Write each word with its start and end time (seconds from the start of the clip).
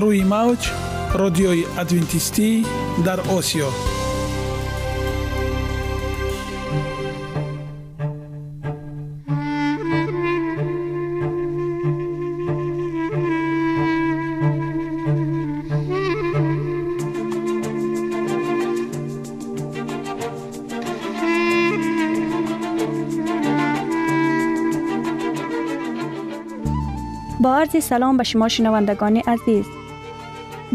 روی 0.00 0.24
موج 0.24 0.70
رادیوی 1.14 1.64
ادوینتیستی 1.78 2.66
در 3.04 3.20
آسیا. 3.20 3.68
با 27.40 27.56
عرض 27.56 27.84
سلام 27.84 28.16
به 28.16 28.24
شما 28.24 28.48
شنوندگان 28.48 29.16
عزیز. 29.16 29.77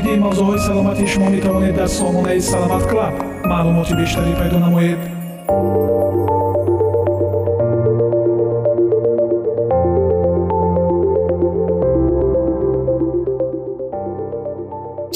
оиди 0.00 0.14
мавзӯъҳои 0.24 0.58
саломатии 0.68 1.06
шумо 1.12 1.28
метавонед 1.36 1.74
дар 1.78 1.88
сомонаи 1.98 2.40
саломат 2.50 2.84
клаб 2.90 3.14
маълумоти 3.50 3.94
бештарӣ 4.00 4.32
пайдо 4.40 4.58
намоед 4.66 5.00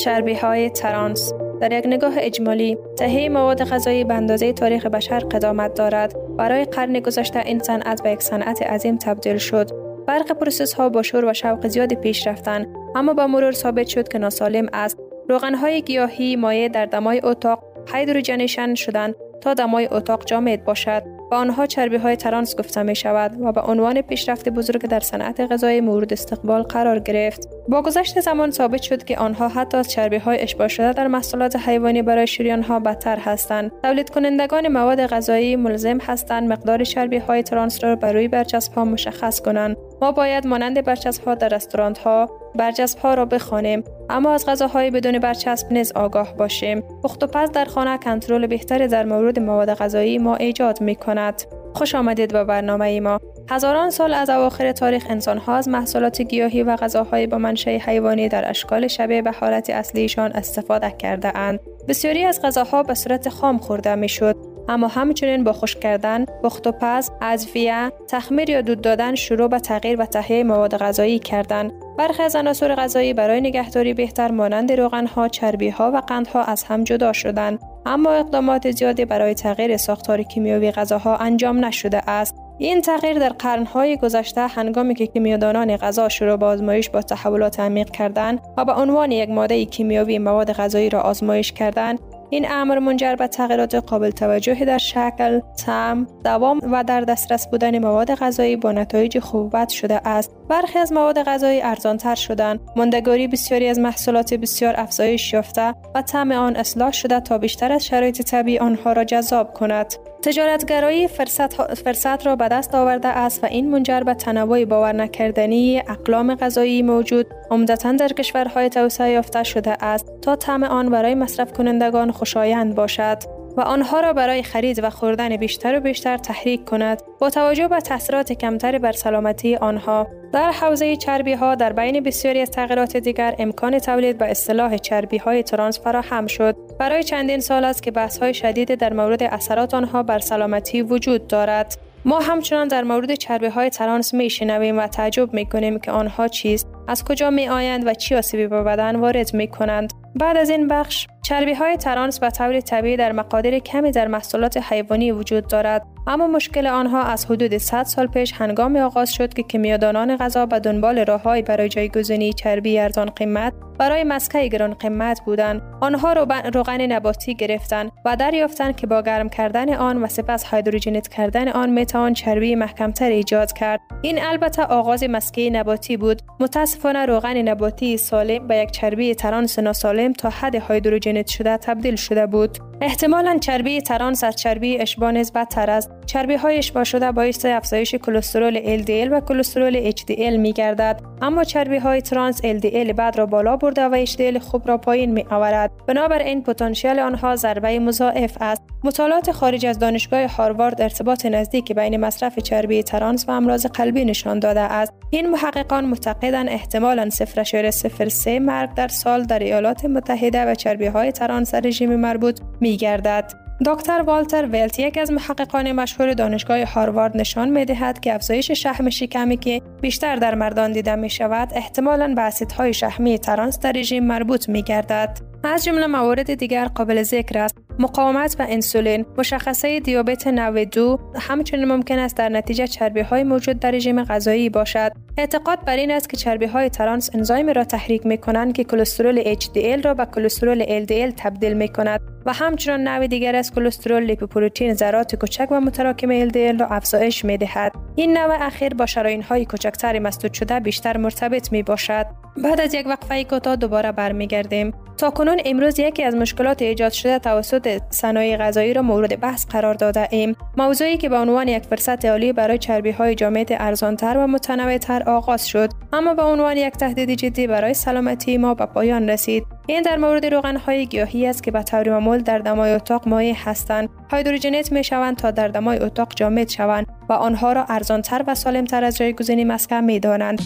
چربی 0.05 0.35
های 0.35 0.71
ترانس 0.71 1.33
در 1.61 1.73
یک 1.73 1.85
نگاه 1.87 2.13
اجمالی 2.17 2.79
تهیه 2.99 3.29
مواد 3.29 3.65
غذایی 3.65 4.05
به 4.05 4.15
اندازه 4.15 4.53
تاریخ 4.53 4.87
بشر 4.87 5.19
قدامت 5.19 5.75
دارد 5.75 6.37
برای 6.37 6.65
قرن 6.65 7.01
گذشته 7.01 7.39
این 7.47 7.59
صنعت 7.59 8.03
به 8.03 8.11
یک 8.11 8.23
صنعت 8.23 8.63
عظیم 8.63 8.97
تبدیل 8.97 9.37
شد 9.37 9.71
برق 10.07 10.33
پروسس 10.33 10.73
ها 10.73 10.89
با 10.89 11.03
شور 11.03 11.25
و 11.25 11.33
شوق 11.33 11.67
زیادی 11.69 11.95
پیش 11.95 12.27
رفتند 12.27 12.67
اما 12.96 13.14
با 13.14 13.28
مرور 13.28 13.52
ثابت 13.52 13.88
شد 13.88 14.08
که 14.08 14.18
ناسالم 14.18 14.70
است. 14.74 14.98
روغن 15.30 15.56
های 15.56 15.82
گیاهی 15.82 16.36
مایع 16.36 16.68
در 16.68 16.86
دمای 16.86 17.22
اتاق 17.24 17.64
hydrogenation 17.94 18.76
شدند 18.76 19.16
تا 19.42 19.54
دمای 19.54 19.88
اتاق 19.92 20.26
جامد 20.26 20.64
باشد. 20.66 21.04
و 21.32 21.36
آنها 21.36 21.66
چربی 21.66 21.98
های 21.98 22.16
ترانس 22.16 22.56
گفته 22.56 22.84
می 22.84 22.96
شود 22.96 23.42
و 23.42 23.52
به 23.52 23.62
عنوان 23.62 24.02
پیشرفت 24.02 24.50
بزرگ 24.50 24.82
در 24.82 25.00
صنعت 25.00 25.40
غذایی 25.40 25.82
مورد 25.82 26.14
استقبال 26.14 26.64
قرار 26.64 27.00
گرفت. 27.00 27.50
با 27.70 27.82
گذشت 27.82 28.20
زمان 28.20 28.52
ثابت 28.52 28.82
شد 28.82 29.04
که 29.04 29.18
آنها 29.18 29.48
حتی 29.48 29.78
از 29.78 29.92
چربی 29.92 30.18
های 30.18 30.42
اشباع 30.42 30.68
شده 30.68 30.94
در 30.94 31.08
محصولات 31.08 31.56
حیوانی 31.56 32.02
برای 32.02 32.28
شریان 32.28 32.64
ها 32.64 32.80
بدتر 32.80 33.18
هستند. 33.20 33.72
تولید 33.84 34.10
کنندگان 34.10 34.68
مواد 34.68 35.06
غذایی 35.06 35.56
ملزم 35.56 35.98
هستند 35.98 36.52
مقدار 36.52 36.84
چربی 36.84 37.18
های 37.18 37.44
ترانس 37.44 37.84
را 37.84 37.96
بر 37.96 38.14
روی 38.14 38.28
برچسب 38.28 38.74
ها 38.74 38.86
مشخص 38.86 39.42
کنند. 39.42 39.78
ما 40.02 40.12
باید 40.12 40.48
مانند 40.48 40.86
برچسب 40.86 41.24
ها 41.24 41.36
در 41.36 41.50
رستوران 41.50 41.96
ها 42.04 42.30
برچسب 42.56 43.00
ها 43.00 43.14
را 43.14 43.26
بخوانیم 43.26 43.84
اما 44.10 44.34
از 44.34 44.46
غذاهای 44.46 44.92
بدون 44.92 45.20
برچسب 45.20 45.72
نیز 45.72 45.92
آگاه 45.92 46.34
باشیم. 46.34 46.84
پخت 47.04 47.24
و 47.24 47.28
پز 47.28 47.52
در 47.52 47.66
خانه 47.66 47.98
کنترل 47.98 48.48
بهتری 48.48 48.88
در 48.88 49.06
مورد 49.06 49.40
مواد 49.40 49.74
غذایی 49.74 50.18
ما 50.18 50.36
ایجاد 50.36 50.82
می 50.82 50.96
کند 50.96 51.42
خوش 51.74 51.96
آمدید 51.96 52.34
به 52.34 52.44
برنامه 52.44 53.00
ما. 53.00 53.20
هزاران 53.50 53.90
سال 53.90 54.14
از 54.14 54.30
اواخر 54.30 54.72
تاریخ 54.72 55.06
انسان 55.10 55.38
ها 55.38 55.56
از 55.56 55.68
محصولات 55.68 56.22
گیاهی 56.22 56.64
و 56.64 56.76
غذاهای 56.76 57.28
با 57.28 57.38
منشأ 57.38 57.78
حیوانی 57.78 58.30
در 58.30 58.50
اشکال 58.50 58.88
شبیه 58.88 59.22
به 59.22 59.32
حالت 59.32 59.70
اصلیشان 59.70 60.32
استفاده 60.32 60.92
کرده 60.92 61.38
اند. 61.38 61.60
بسیاری 61.88 62.24
از 62.24 62.42
غذاها 62.42 62.84
به 62.84 62.94
صورت 62.94 63.30
خام 63.30 63.58
خورده 63.58 63.96
می 63.96 64.10
شد 64.10 64.55
اما 64.70 64.88
همچنین 64.88 65.44
با 65.44 65.54
خشک 65.54 65.80
کردن، 65.80 66.26
پخت 66.44 66.68
و 66.68 66.72
پز، 66.72 67.12
ادویه، 67.22 67.92
تخمیر 68.08 68.50
یا 68.50 68.62
دود 68.62 68.82
دادن 68.82 69.16
شروع 69.16 69.48
به 69.48 69.60
تغییر 69.60 70.02
و 70.02 70.06
تهیه 70.06 70.44
مواد 70.44 70.78
غذایی 70.78 71.20
کردند. 71.20 71.72
برخی 71.98 72.24
از 72.24 72.36
عناصر 72.36 72.76
غذایی 72.76 73.14
برای 73.14 73.42
نگهداری 73.42 73.94
بهتر 73.94 74.32
مانند 74.32 74.72
روغنها، 74.72 75.28
چربیها 75.28 75.92
و 75.92 75.98
قندها 75.98 76.44
از 76.44 76.64
هم 76.64 76.84
جدا 76.84 77.14
شدند. 77.14 77.60
اما 77.86 78.12
اقدامات 78.12 78.72
زیادی 78.72 79.06
برای 79.06 79.34
تغییر 79.34 79.78
ساختار 79.78 80.24
کیمیاوی 80.24 80.72
غذاها 80.72 81.18
انجام 81.18 81.66
نشده 81.66 82.10
است. 82.10 82.36
این 82.58 82.82
تغییر 82.82 83.20
در 83.20 83.30
قرنهای 83.30 83.98
گذشته 83.98 84.48
هنگامی 84.48 84.96
که 84.96 85.08
کیمیادانان 85.08 85.78
غذا 85.78 86.10
شروع 86.10 86.36
به 86.36 86.46
آزمایش 86.46 86.90
با 86.90 87.02
تحولات 87.02 87.60
عمیق 87.60 87.90
کردند 87.90 88.40
و 88.58 88.66
به 88.66 88.74
عنوان 88.74 89.12
یک 89.12 89.30
ماده 89.30 89.66
کیمیاوی 89.66 90.20
مواد 90.20 90.54
غذایی 90.54 90.90
را 90.90 91.02
آزمایش 91.02 91.52
کردند 91.52 92.00
این 92.30 92.52
امر 92.52 92.80
منجر 92.80 93.16
به 93.16 93.28
تغییرات 93.28 93.76
قابل 93.76 94.10
توجهی 94.10 94.66
در 94.66 94.78
شکل، 94.78 95.40
طعم، 95.66 96.08
دوام 96.24 96.62
و 96.72 96.84
در 96.84 97.02
دسترس 97.02 97.48
بودن 97.48 97.80
مواد 97.80 98.16
غذایی 98.16 98.56
با 98.56 98.72
نتایج 98.72 99.20
خوبت 99.20 99.70
شده 99.70 100.08
است. 100.08 100.32
برخی 100.50 100.80
از 100.80 100.92
مواد 100.92 101.24
غذایی 101.24 101.62
ارزانتر 101.62 102.16
شدند. 102.16 102.60
ماندگاری 102.76 103.28
بسیاری 103.28 103.68
از 103.68 103.80
محصولات 103.80 104.34
بسیار 104.34 104.74
افزایش 104.78 105.34
یافته 105.34 105.74
و 105.96 106.02
طعم 106.02 106.32
آن 106.32 106.56
اصلاح 106.56 106.92
شده 106.92 107.20
تا 107.20 107.38
بیشتر 107.38 107.72
از 107.72 107.86
شرایط 107.86 108.22
طبیعی 108.22 108.60
آنها 108.60 108.94
را 108.94 109.04
جذاب 109.04 109.54
کند. 109.54 109.94
تجارتگرایی 110.26 111.08
فرصت, 111.08 111.74
فرصت 111.74 112.26
را 112.26 112.36
به 112.36 112.48
دست 112.48 112.76
آورده 112.76 113.08
است 113.08 113.44
و 113.44 113.48
این 113.48 113.72
منجر 113.72 114.00
به 114.00 114.14
تنوع 114.14 114.66
باور 114.66 114.94
نکردنی 114.94 115.80
اقلام 115.88 116.36
غذایی 116.36 116.82
موجود 116.82 117.28
عمدتا 117.52 117.92
در 117.92 118.08
کشورهای 118.08 118.70
توسعه 118.70 119.12
یافته 119.12 119.44
شده 119.44 119.84
است 119.84 120.22
تا 120.22 120.36
طعم 120.36 120.64
آن 120.64 120.90
برای 120.90 121.16
مصرف 121.16 121.54
کنندگان 121.54 122.12
خوشایند 122.12 122.76
باشد. 122.76 123.35
و 123.58 123.62
آنها 123.62 124.00
را 124.00 124.14
برای 124.14 124.44
خرید 124.44 124.84
و 124.84 124.90
خوردن 124.90 125.38
بیشتر 125.38 125.78
و 125.78 125.80
بیشتر 125.80 126.18
تحریک 126.18 126.66
کند. 126.66 127.02
با 127.20 127.30
توجه 127.30 127.68
به 127.68 127.80
تاثیرات 127.80 128.34
کمتر 128.34 128.78
بر 128.78 128.92
سلامتی 128.92 129.56
آنها 129.56 130.08
در 130.34 130.52
حوزه 130.52 130.96
چربی 130.96 131.34
ها 131.34 131.56
در 131.56 131.74
بین 131.74 132.04
بسیاری 132.04 132.42
از 132.42 132.52
تغییرات 132.52 132.98
دیگر 132.98 133.36
امکان 133.40 133.80
تولید 133.80 134.18
به 134.18 134.26
اصطلاح 134.26 134.78
چربی 134.78 135.18
های 135.18 135.44
ترانس 135.44 135.80
فراهم 135.80 136.28
شد. 136.28 136.56
برای 136.80 137.04
چندین 137.04 137.40
سال 137.40 137.64
است 137.64 137.84
که 137.84 137.92
بحث 137.92 138.18
های 138.18 138.34
شدید 138.34 138.76
در 138.76 138.94
مورد 138.94 139.24
اثرات 139.24 139.74
آنها 139.74 140.04
بر 140.04 140.20
سلامتی 140.20 140.82
وجود 140.82 141.28
دارد. 141.28 141.78
ما 142.06 142.20
همچنان 142.20 142.68
در 142.68 142.84
مورد 142.84 143.14
چربی 143.16 143.48
های 143.48 143.70
ترانس 143.70 144.14
می 144.14 144.30
شنویم 144.30 144.80
و 144.80 144.88
تعجب 144.88 145.34
می 145.34 145.46
کنیم 145.46 145.80
که 145.80 145.92
آنها 145.92 146.28
چیست 146.28 146.68
از 146.88 147.04
کجا 147.04 147.30
می 147.30 147.50
آیند 147.50 147.88
و 147.88 147.94
چی 147.94 148.16
آسیبی 148.16 148.48
به 148.48 148.64
بدن 148.64 148.96
وارد 148.96 149.34
می 149.34 149.48
کنند 149.48 149.94
بعد 150.16 150.38
از 150.38 150.50
این 150.50 150.68
بخش 150.68 151.08
چربی 151.22 151.54
های 151.54 151.78
ترانس 151.78 152.20
به 152.20 152.30
طور 152.30 152.60
طبیعی 152.60 152.98
در 152.98 153.12
مقادیر 153.12 153.60
کمی 153.60 153.92
در 153.92 154.08
محصولات 154.08 154.58
حیوانی 154.58 155.12
وجود 155.12 155.48
دارد. 155.48 155.86
اما 156.08 156.28
مشکل 156.28 156.68
آنها 156.68 157.04
از 157.04 157.26
حدود 157.26 157.58
100 157.58 157.84
سال 157.84 158.08
پیش 158.08 158.34
هنگام 158.34 158.76
آغاز 158.76 159.14
شد 159.14 159.34
که 159.34 159.44
کیمیادانان 159.44 160.18
غذا 160.18 160.46
به 160.46 160.60
دنبال 160.60 161.06
راههایی 161.06 161.42
برای 161.44 161.70
جایگزینی 161.70 162.34
چربی 162.34 162.80
ارزان 162.80 163.10
قیمت 163.10 163.54
برای 163.80 164.04
مسکه 164.04 164.48
گران 164.48 164.74
قیمت 164.74 165.22
بودند. 165.26 165.62
آنها 165.82 166.14
روغن 166.54 166.82
نباتی 166.82 167.36
گرفتند 167.36 167.92
و 168.06 168.16
دریافتند 168.16 168.76
که 168.76 168.88
با 168.88 169.02
گرم 169.02 169.30
کردن 169.30 169.74
آن 169.74 170.04
و 170.04 170.08
سپس 170.08 170.54
hydrogenate 170.54 171.08
کردن 171.08 171.48
آن 171.48 171.70
می‌توان 171.70 172.14
چربی 172.14 172.56
محکمتر 172.56 173.10
ایجاد 173.10 173.54
کرد. 173.54 173.80
این 174.02 174.24
البته 174.24 174.64
آغاز 174.64 175.04
مسکه 175.04 175.50
نباتی 175.50 175.98
بود. 175.98 176.22
متاسفانه 176.40 177.06
روغن 177.06 177.38
نباتی 177.38 177.98
سالم 177.98 178.48
به 178.48 178.58
یک 178.58 178.72
چربی 178.72 179.16
ترانس 179.16 179.60
ناسالم 179.60 180.05
تا 180.14 180.30
حدی 180.30 180.56
hydrogenate 180.72 181.28
شده 181.28 181.58
تبدیل 181.58 181.96
شده 181.96 182.26
بود. 182.28 182.58
احتمالا 182.82 183.38
چربی 183.38 183.82
ترانس 183.82 184.24
از 184.24 184.36
چربی 184.36 184.78
اشباع 184.78 185.12
نیز 185.12 185.34
بدتر 185.34 185.70
است. 185.70 185.92
چربی 186.06 186.36
های 186.36 186.58
اشباع 186.58 186.84
شده 186.84 187.12
باعث 187.12 187.46
افزایش 187.46 187.96
کلسترول 187.96 188.84
LDL 188.84 189.12
و 189.12 189.20
کلسترول 189.20 189.92
HDL 189.92 190.38
می 190.40 190.54
گردد 190.54 191.02
اما 191.22 191.44
چربی 191.44 191.78
های 191.78 192.02
ترانس 192.02 192.42
LDL 192.42 192.94
بد 192.94 193.18
را 193.18 193.26
بالا 193.26 193.58
برده 193.58 193.86
و 193.86 194.06
HDL 194.06 194.38
خوب 194.38 194.68
را 194.68 194.78
پایین 194.78 195.12
می 195.12 195.26
آورد 195.32 195.72
بنابراین 195.88 196.44
پتانسیل 196.44 197.00
آنها 197.00 197.36
ضربه 197.36 197.80
مضاعف 197.80 198.38
است. 198.42 198.62
مطالعات 198.84 199.32
خارج 199.32 199.66
از 199.66 199.80
دانشگاه 199.80 200.26
هاروارد 200.26 200.82
ارتباط 200.82 201.26
نزدیک 201.26 201.72
بین 201.72 201.98
مصرف 201.98 202.40
چربی 202.40 202.84
ترانس 202.84 203.26
و 203.28 203.32
امراض 203.32 203.66
قلبی 203.66 204.06
نشان 204.06 204.40
داده 204.40 204.60
است. 204.60 204.94
این 205.10 205.30
محققان 205.30 205.86
معتقدند 205.86 206.50
احتمالا 206.50 207.10
0.03 207.10 208.28
مرگ 208.28 208.74
در 208.74 208.88
سال 208.88 209.24
در 209.24 209.40
ایالات 209.40 209.86
متحده 209.86 210.46
و 210.46 210.56
چربی 210.56 210.86
های 210.86 211.12
ترانس 211.12 211.56
رژیم 211.56 211.96
مربوط 211.96 212.40
می 212.66 212.78
گردد. 212.78 213.34
دکتر 213.66 214.02
والتر 214.02 214.46
ویلت 214.46 214.80
یک 214.80 214.98
از 214.98 215.12
محققان 215.12 215.72
مشهور 215.72 216.14
دانشگاه 216.14 216.64
هاروارد 216.64 217.18
نشان 217.18 217.50
می 217.50 217.66
دهد 217.66 218.00
که 218.00 218.16
افزایش 218.16 218.52
شحم 218.52 218.90
شکمی 218.90 219.38
که 219.38 219.62
بیشتر 219.82 220.16
در 220.16 220.36
مردان 220.36 220.72
دیده 220.72 220.96
می 220.96 221.10
شود 221.10 221.50
احتمالاً 221.56 222.14
به 222.16 222.22
اسیدهای 222.22 222.74
شحمی 222.74 223.20
ترانس 223.20 223.60
در 223.60 223.72
رژیم 223.72 224.04
مربوط 224.04 224.50
می 224.50 224.64
گردد. 224.64 225.18
از 225.44 225.64
جمله 225.64 225.88
موارد 225.88 226.34
دیگر 226.34 226.66
قابل 226.66 227.04
ذکر 227.04 227.40
است 227.40 227.58
مقاومت 227.80 228.36
به 228.40 228.46
انسولین 228.50 229.06
مشخصه 229.18 229.80
دیابت 229.80 230.28
نوع 230.28 230.66
دو 230.66 231.00
همچنین 231.16 231.66
ممکن 231.66 232.00
است 232.00 232.18
در 232.18 232.30
نتیجه 232.30 232.68
چربی 232.68 233.02
های 233.02 233.24
موجود 233.24 233.60
در 233.60 233.72
رژیم 233.72 234.04
غذایی 234.04 234.50
باشد 234.50 234.92
اعتقاد 235.18 235.66
بر 235.66 235.76
این 235.76 235.92
است 235.92 236.10
که 236.10 236.18
چربی 236.18 236.46
های 236.46 236.70
ترانس 236.70 237.10
انزایم 237.14 237.50
را 237.50 237.64
تحریک 237.64 238.06
می 238.06 238.18
کنند 238.18 238.54
که 238.54 238.64
کلسترول 238.64 239.36
HDL 239.36 239.86
را 239.86 239.94
به 239.94 240.06
کلسترول 240.06 240.86
LDL 240.86 241.14
تبدیل 241.18 241.54
می 241.54 241.68
کند 241.68 242.02
و 242.26 242.34
همچنان 242.34 242.88
نوع 242.88 243.08
دیگر 243.08 243.36
از 243.36 243.54
کلسترول 243.54 244.04
لیپوپروتئین 244.04 244.74
ذرات 244.74 245.16
کوچک 245.16 245.48
و 245.52 245.62
متراکم 245.62 246.30
LDL 246.30 246.60
را 246.60 246.68
افزایش 246.68 247.26
می 247.26 247.38
دهد 247.38 247.72
این 247.96 248.18
نوع 248.18 248.46
اخیر 248.46 248.74
با 248.74 248.86
شرایین 248.86 249.22
های 249.22 249.46
کوچکتر 249.46 250.00
مسدود 250.00 250.34
شده 250.34 250.60
بیشتر 250.60 250.98
مرتبط 250.98 251.52
می 251.52 251.64
باشد 251.64 252.06
بعد 252.44 252.62
از 252.62 252.74
یک 252.74 252.88
وقفه 252.88 253.24
کوتاه 253.24 253.56
دوباره 253.56 253.92
برمیگردیم. 253.92 254.74
تا 254.98 255.10
کنون 255.10 255.38
امروز 255.46 255.80
یکی 255.80 256.04
از 256.04 256.16
مشکلات 256.16 256.62
ایجاد 256.62 256.92
شده 256.92 257.20
توسط 257.20 257.82
صنایع 257.90 258.38
غذایی 258.38 258.74
را 258.74 258.82
مورد 258.82 259.20
بحث 259.20 259.46
قرار 259.46 259.74
داده 259.74 260.08
ایم. 260.12 260.36
موضوعی 260.58 260.98
که 260.98 261.10
به 261.10 261.18
عنوان 261.18 261.48
یک 261.48 261.64
فرصت 261.64 262.06
عالی 262.06 262.34
برای 262.34 262.58
چربی 262.58 262.92
های 262.92 263.16
جامعه 263.16 263.46
ارزانتر 263.50 264.18
و 264.18 264.28
متنوعتر 264.28 265.04
آغاز 265.08 265.48
شد. 265.48 265.70
اما 265.94 266.14
به 266.14 266.24
عنوان 266.24 266.58
یک 266.58 266.74
تهدید 266.74 267.12
جدی 267.12 267.48
برای 267.48 267.74
سلامتی 267.74 268.38
ما 268.38 268.54
به 268.54 268.66
پایان 268.66 269.10
رسید. 269.10 269.46
این 269.68 269.82
در 269.82 269.98
مورد 269.98 270.26
روغن 270.26 270.58
های 270.58 270.86
گیاهی 270.86 271.28
است 271.28 271.44
که 271.44 271.52
به 271.52 271.64
طور 271.64 271.90
معمول 271.90 272.20
در 272.20 272.40
دمای 272.40 272.74
اتاق 272.74 273.08
مایع 273.08 273.36
هستند. 273.38 273.90
هایدروژنیت 274.12 274.72
می 274.72 274.84
شوند 274.84 275.18
تا 275.18 275.32
در 275.32 275.48
دمای 275.48 275.80
اتاق 275.80 276.14
جامد 276.16 276.50
شوند 276.50 276.88
و 277.10 277.14
آنها 277.14 277.54
را 277.54 277.66
ارزانتر 277.70 278.24
و 278.28 278.36
سالمتر 278.36 278.84
از 278.84 278.98
جایگزینی 278.98 279.44
مسکن 279.44 279.84
می 279.84 280.00
دانند. 280.00 280.42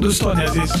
دوستان 0.00 0.40
عزیز 0.40 0.72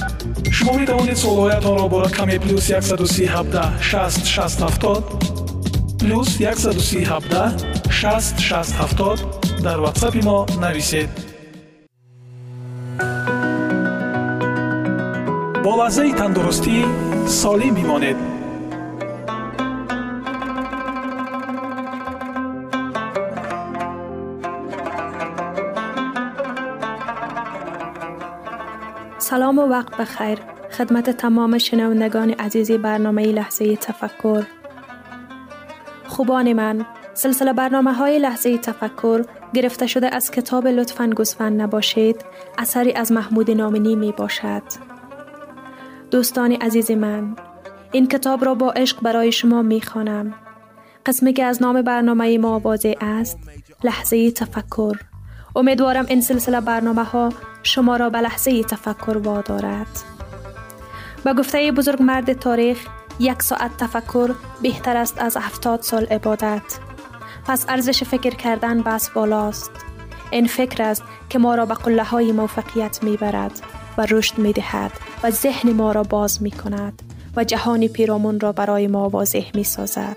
شما 0.52 0.76
می 0.76 0.86
توانید 0.86 1.14
سوالهایتان 1.14 1.78
را 1.78 1.88
با 1.88 2.02
رقم 2.02 2.38
پلوس 2.38 2.72
137 2.72 3.80
60 3.80 4.24
60 4.24 4.62
70 4.62 5.04
پلوس 6.00 6.36
137 6.38 7.90
60 7.90 8.38
60 8.40 8.74
70 8.74 9.20
در 9.64 9.76
واتساپ 9.76 10.24
ما 10.24 10.46
نویسید. 10.60 11.29
لحظه 15.76 16.12
تندرستی 16.12 16.84
سالم 17.26 17.74
بمانید 17.74 18.16
سلام 29.18 29.58
و 29.58 29.62
وقت 29.62 29.96
بخیر. 29.96 30.38
خدمت 30.70 31.10
تمام 31.10 31.58
شنوندگان 31.58 32.30
عزیزی 32.30 32.78
برنامه 32.78 33.22
لحظه 33.22 33.76
تفکر. 33.76 34.42
خوبان 36.06 36.52
من 36.52 36.86
سلسله 37.14 37.52
برنامه 37.52 37.92
های 37.92 38.18
لحظه 38.18 38.58
تفکر 38.58 39.24
گرفته 39.54 39.86
شده 39.86 40.14
از 40.14 40.30
کتاب 40.30 40.66
لطفا 40.66 41.06
گسفن 41.06 41.52
نباشید 41.52 42.24
اثری 42.58 42.92
از 42.92 43.12
محمود 43.12 43.50
نامنی 43.50 43.96
می 43.96 44.12
باشد 44.12 44.89
دوستان 46.10 46.52
عزیز 46.52 46.90
من 46.90 47.36
این 47.92 48.08
کتاب 48.08 48.44
را 48.44 48.54
با 48.54 48.70
عشق 48.72 49.00
برای 49.00 49.32
شما 49.32 49.62
می 49.62 49.80
خوانم 49.80 50.34
قسمی 51.06 51.32
که 51.32 51.44
از 51.44 51.62
نام 51.62 51.82
برنامه 51.82 52.38
ما 52.38 52.58
واضح 52.58 52.92
است 53.00 53.38
لحظه 53.84 54.30
تفکر 54.30 54.96
امیدوارم 55.56 56.06
این 56.08 56.20
سلسله 56.20 56.60
برنامه 56.60 57.04
ها 57.04 57.28
شما 57.62 57.96
را 57.96 58.10
به 58.10 58.18
لحظه 58.18 58.62
تفکر 58.64 59.18
وادارد. 59.24 59.86
به 61.24 61.34
گفته 61.34 61.72
بزرگ 61.72 62.02
مرد 62.02 62.32
تاریخ 62.32 62.86
یک 63.20 63.42
ساعت 63.42 63.76
تفکر 63.76 64.34
بهتر 64.62 64.96
است 64.96 65.18
از 65.18 65.36
هفتاد 65.36 65.82
سال 65.82 66.04
عبادت. 66.04 66.78
پس 67.46 67.64
ارزش 67.68 68.04
فکر 68.04 68.34
کردن 68.34 68.82
بس 68.82 69.10
بالاست. 69.10 69.70
این 70.30 70.46
فکر 70.46 70.82
است 70.82 71.02
که 71.28 71.38
ما 71.38 71.54
را 71.54 71.66
به 71.66 71.74
قله 71.74 72.04
های 72.04 72.32
موفقیت 72.32 73.02
می 73.02 73.16
برد 73.16 73.60
و 73.98 74.06
رشد 74.10 74.38
می 74.38 74.52
دهد 74.52 74.92
و 75.22 75.30
ذهن 75.30 75.72
ما 75.72 75.92
را 75.92 76.02
باز 76.02 76.42
می 76.42 76.50
کند 76.50 77.02
و 77.36 77.44
جهانی 77.44 77.88
پیرامون 77.88 78.40
را 78.40 78.52
برای 78.52 78.86
ما 78.86 79.08
واضح 79.08 79.50
می 79.54 79.64
سازد. 79.64 80.16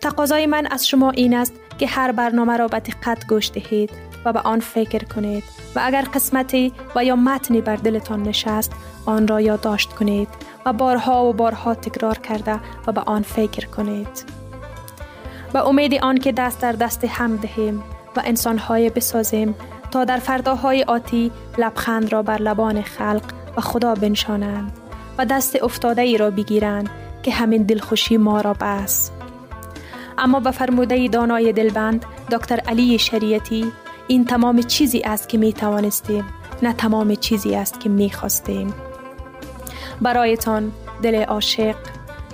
تقاضای 0.00 0.46
من 0.46 0.66
از 0.66 0.88
شما 0.88 1.10
این 1.10 1.34
است 1.34 1.52
که 1.78 1.86
هر 1.86 2.12
برنامه 2.12 2.56
را 2.56 2.68
به 2.68 2.80
دقت 2.80 3.26
گوش 3.26 3.50
دهید 3.50 3.90
و 4.24 4.32
به 4.32 4.40
آن 4.40 4.60
فکر 4.60 5.04
کنید 5.04 5.44
و 5.76 5.80
اگر 5.84 6.02
قسمتی 6.02 6.72
و 6.96 7.04
یا 7.04 7.16
متنی 7.16 7.60
بر 7.60 7.76
دلتان 7.76 8.22
نشست 8.22 8.72
آن 9.06 9.28
را 9.28 9.40
یادداشت 9.40 9.92
کنید 9.92 10.28
و 10.66 10.72
بارها 10.72 11.24
و 11.24 11.32
بارها 11.32 11.74
تکرار 11.74 12.18
کرده 12.18 12.60
و 12.86 12.92
به 12.92 13.00
آن 13.00 13.22
فکر 13.22 13.66
کنید 13.66 14.24
به 15.52 15.68
امید 15.68 15.94
آن 15.94 16.18
که 16.18 16.32
دست 16.32 16.60
در 16.60 16.72
دست 16.72 17.04
هم 17.04 17.36
دهیم 17.36 17.82
و 18.16 18.22
انسانهای 18.24 18.90
بسازیم 18.90 19.54
تا 19.90 20.04
در 20.04 20.18
فرداهای 20.18 20.82
آتی 20.82 21.32
لبخند 21.58 22.12
را 22.12 22.22
بر 22.22 22.38
لبان 22.42 22.82
خلق 22.82 23.39
و 23.56 23.60
خدا 23.60 23.94
بنشانند 23.94 24.72
و 25.18 25.24
دست 25.24 25.62
افتاده 25.62 26.02
ای 26.02 26.16
را 26.16 26.30
بگیرند 26.30 26.90
که 27.22 27.30
همین 27.30 27.62
دلخوشی 27.62 28.16
ما 28.16 28.40
را 28.40 28.56
بس 28.60 29.10
اما 30.18 30.40
به 30.40 30.50
فرموده 30.50 31.08
دانای 31.08 31.52
دلبند 31.52 32.04
دکتر 32.32 32.60
علی 32.60 32.98
شریعتی 32.98 33.72
این 34.08 34.24
تمام 34.24 34.62
چیزی 34.62 35.00
است 35.00 35.28
که 35.28 35.38
می 35.38 35.52
توانستیم 35.52 36.24
نه 36.62 36.72
تمام 36.72 37.14
چیزی 37.14 37.54
است 37.54 37.80
که 37.80 37.88
می 37.88 38.10
خواستیم 38.10 38.74
برایتان 40.00 40.72
دل 41.02 41.22
عاشق 41.22 41.76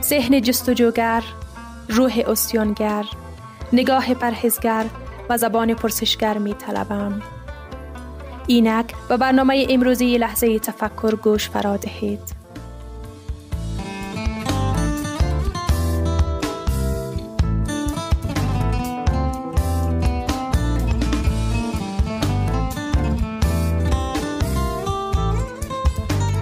ذهن 0.02 0.42
جستجوگر 0.42 1.22
روح 1.88 2.22
اسیانگر 2.26 3.04
نگاه 3.72 4.14
پرهزگر 4.14 4.86
و 5.28 5.38
زبان 5.38 5.74
پرسشگر 5.74 6.38
می 6.38 6.54
طلبم. 6.54 7.22
اینک 8.46 8.94
به 9.08 9.16
برنامه 9.16 9.66
امروزی 9.70 10.18
لحظه 10.18 10.58
تفکر 10.58 11.16
گوش 11.16 11.50
فرا 11.50 11.76
دهید. 11.76 12.46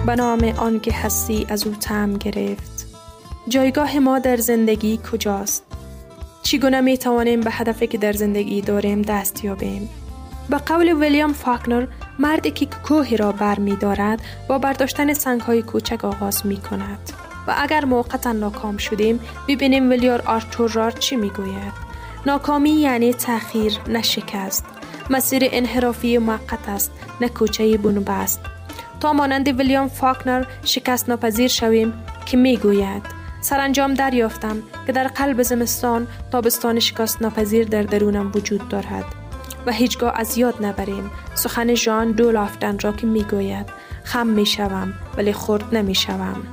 به 0.05 0.15
نام 0.15 0.43
آن 0.57 0.79
که 0.79 0.91
هستی 0.91 1.45
از 1.49 1.67
او 1.67 1.75
تم 1.75 2.13
گرفت. 2.13 2.87
جایگاه 3.47 3.99
ما 3.99 4.19
در 4.19 4.37
زندگی 4.37 4.99
کجاست؟ 5.11 5.63
چگونه 6.43 6.81
می 6.81 6.97
توانیم 6.97 7.41
به 7.41 7.51
هدفی 7.51 7.87
که 7.87 7.97
در 7.97 8.13
زندگی 8.13 8.61
داریم 8.61 9.01
دست 9.01 9.43
یابیم؟ 9.43 9.89
به 10.49 10.57
قول 10.57 10.93
ویلیام 10.93 11.33
فاکنر 11.33 11.87
مردی 12.19 12.51
که 12.51 12.65
کوهی 12.65 13.17
را 13.17 13.31
بر 13.31 13.59
می 13.59 13.75
دارد 13.75 14.21
با 14.49 14.57
برداشتن 14.57 15.13
سنگ 15.13 15.41
های 15.41 15.61
کوچک 15.61 16.05
آغاز 16.05 16.45
می 16.45 16.57
کند 16.57 17.11
و 17.47 17.55
اگر 17.57 17.85
موقتا 17.85 18.31
ناکام 18.31 18.77
شدیم 18.77 19.19
ببینیم 19.47 19.89
ویلیار 19.89 20.21
آرتور 20.21 20.71
را 20.71 20.91
چی 20.91 21.15
می 21.15 21.29
گوید 21.29 21.85
ناکامی 22.25 22.71
یعنی 22.71 23.13
تأخیر 23.13 23.77
نه 23.87 24.01
شکست. 24.01 24.65
مسیر 25.09 25.43
انحرافی 25.51 26.17
موقت 26.17 26.69
است 26.69 26.91
نه 27.21 27.29
کوچه 27.29 27.77
بنبست. 27.77 28.39
تا 28.99 29.13
مانند 29.13 29.47
ویلیام 29.47 29.87
فاکنر 29.87 30.45
شکست 30.63 31.09
ناپذیر 31.09 31.47
شویم 31.47 31.93
که 32.25 32.37
می 32.37 32.57
گوید 32.57 33.03
سرانجام 33.41 33.93
دریافتم 33.93 34.63
که 34.85 34.91
در 34.91 35.07
قلب 35.07 35.43
زمستان 35.43 36.07
تابستان 36.31 36.79
شکست 36.79 37.21
ناپذیر 37.21 37.67
در 37.67 37.83
درونم 37.83 38.31
وجود 38.35 38.69
دارد. 38.69 39.24
و 39.65 39.71
هیچگاه 39.71 40.13
از 40.15 40.37
یاد 40.37 40.65
نبریم 40.65 41.11
سخن 41.35 41.73
جان 41.73 42.11
دو 42.11 42.31
لافتن 42.31 42.79
را 42.79 42.91
که 42.91 43.07
می 43.07 43.23
گوید 43.23 43.65
خم 44.03 44.27
می 44.27 44.45
شوم 44.45 44.93
ولی 45.17 45.33
خورد 45.33 45.75
نمی 45.75 45.95
شوم. 45.95 46.43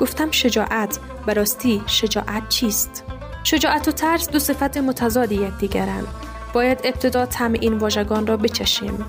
گفتم 0.00 0.30
شجاعت 0.30 0.98
براستی 1.26 1.82
شجاعت 1.86 2.48
چیست؟ 2.48 3.04
شجاعت 3.44 3.88
و 3.88 3.92
ترس 3.92 4.28
دو 4.28 4.38
صفت 4.38 4.76
متضاد 4.76 5.32
یکدیگرند 5.32 6.06
باید 6.52 6.80
ابتدا 6.84 7.26
تم 7.26 7.52
این 7.52 7.78
واژگان 7.78 8.26
را 8.26 8.36
بچشیم 8.36 9.04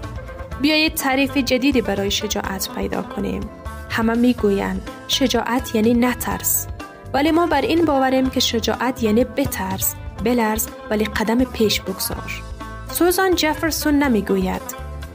بیایید 0.62 0.94
تعریف 0.94 1.38
جدیدی 1.38 1.82
برای 1.82 2.12
شجاعت 2.12 2.70
پیدا 2.76 3.02
کنیم. 3.02 3.50
همه 3.90 4.14
می‌گویند 4.14 4.90
شجاعت 5.08 5.76
یعنی 5.76 5.94
نترس. 5.94 6.68
ولی 7.14 7.32
ما 7.32 7.48
بر 7.48 7.62
این 7.62 7.86
باوریم 7.86 8.30
که 8.30 8.40
شجاعت 8.40 9.04
یعنی 9.04 9.24
بترس، 9.24 9.96
بلرز 10.24 10.68
ولی 10.90 11.06
قدم 11.06 11.44
پیش 11.44 11.82
بگذار. 11.82 12.53
سوزان 12.94 13.36
جفرسون 13.36 14.04
نمی‌گوید 14.04 14.62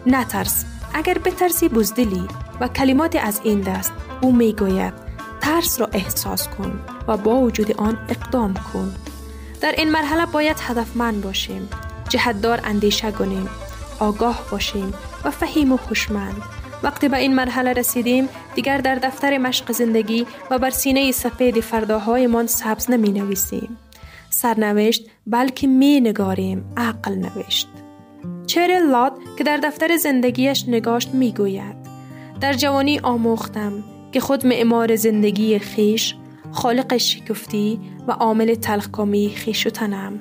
نترس 0.07 0.65
اگر 0.95 1.19
بترسی 1.19 1.69
بزدلی 1.69 2.29
و 2.61 2.69
کلمات 2.69 3.17
از 3.17 3.41
این 3.45 3.61
دست 3.61 3.93
او 4.21 4.33
می‌گوید 4.33 4.93
ترس 5.41 5.81
را 5.81 5.89
احساس 5.93 6.49
کن 6.49 6.81
و 7.09 7.17
با 7.17 7.37
وجود 7.37 7.73
آن 7.73 7.99
اقدام 8.09 8.55
کن. 8.55 8.95
در 9.61 9.73
این 9.73 9.91
مرحله 9.91 10.27
باید 10.27 10.57
هدفمند 10.61 11.21
باشیم. 11.21 11.69
جهتدار 12.09 12.61
اندیشه 12.65 13.13
کنیم 13.13 13.49
آگاه 13.99 14.43
باشیم 14.51 14.95
و 15.25 15.31
فهیم 15.31 15.73
و 15.73 15.77
خوشمند 15.77 16.43
وقتی 16.83 17.09
به 17.09 17.17
این 17.17 17.35
مرحله 17.35 17.73
رسیدیم 17.73 18.29
دیگر 18.55 18.79
در 18.79 18.95
دفتر 18.95 19.39
مشق 19.39 19.73
زندگی 19.73 20.27
و 20.51 20.59
بر 20.59 20.71
سینه 20.71 21.13
سفید 21.13 21.61
فرداهایمان 21.61 22.47
سبز 22.47 22.91
نمی 22.91 23.13
نویسیم 23.13 23.79
سرنوشت 24.41 25.11
بلکه 25.27 25.67
می 25.67 26.01
نگاریم 26.01 26.65
عقل 26.77 27.15
نوشت. 27.15 27.69
چهر 28.47 28.81
لاد 28.91 29.13
که 29.39 29.45
در 29.45 29.57
دفتر 29.57 29.97
زندگیش 29.97 30.65
نگاشت 30.69 31.15
می 31.15 31.33
گوید 31.33 31.77
در 32.41 32.53
جوانی 32.53 32.99
آموختم 32.99 33.85
که 34.13 34.21
خود 34.21 34.47
معمار 34.47 34.97
زندگی 34.97 35.59
خیش 35.59 36.15
خالق 36.53 36.97
شکفتی 36.97 37.81
و 38.09 38.13
عامل 38.13 38.55
تلخکامی 38.55 39.33
خیش 39.37 39.67
و 39.67 39.71
تنم. 39.71 40.21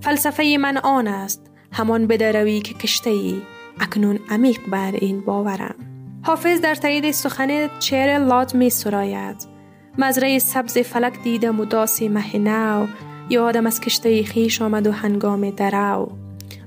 فلسفه 0.00 0.56
من 0.60 0.76
آن 0.76 1.06
است 1.06 1.50
همان 1.72 2.06
بدروی 2.06 2.60
که 2.60 2.74
کشته 2.74 3.10
ای 3.10 3.42
اکنون 3.80 4.18
عمیق 4.30 4.60
بر 4.70 4.92
این 4.92 5.20
باورم. 5.20 5.74
حافظ 6.22 6.60
در 6.60 6.74
تایید 6.74 7.10
سخن 7.10 7.78
چهر 7.78 8.18
لات 8.18 8.54
می 8.54 8.70
سراید. 8.70 9.46
مزرعه 9.98 10.38
سبز 10.38 10.78
فلک 10.78 11.22
دیدم 11.22 11.60
و 11.60 11.64
داس 11.64 12.02
مه 12.02 12.38
نو 12.38 12.86
یادم 13.30 13.66
از 13.66 13.80
کشته 13.80 14.22
خیش 14.22 14.62
آمد 14.62 14.86
و 14.86 14.92
هنگام 14.92 15.50
درو. 15.50 16.08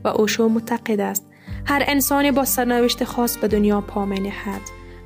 و 0.03 0.07
اوشو 0.07 0.47
معتقد 0.47 0.99
است 0.99 1.25
هر 1.65 1.83
انسانی 1.87 2.31
با 2.31 2.45
سرنوشت 2.45 3.03
خاص 3.03 3.37
به 3.37 3.47
دنیا 3.47 3.81
پا 3.81 4.05
می 4.05 4.31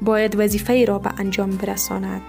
باید 0.02 0.40
وظیفه 0.40 0.86
را 0.86 1.00
به 1.00 1.10
انجام 1.18 1.50
برساند 1.50 2.22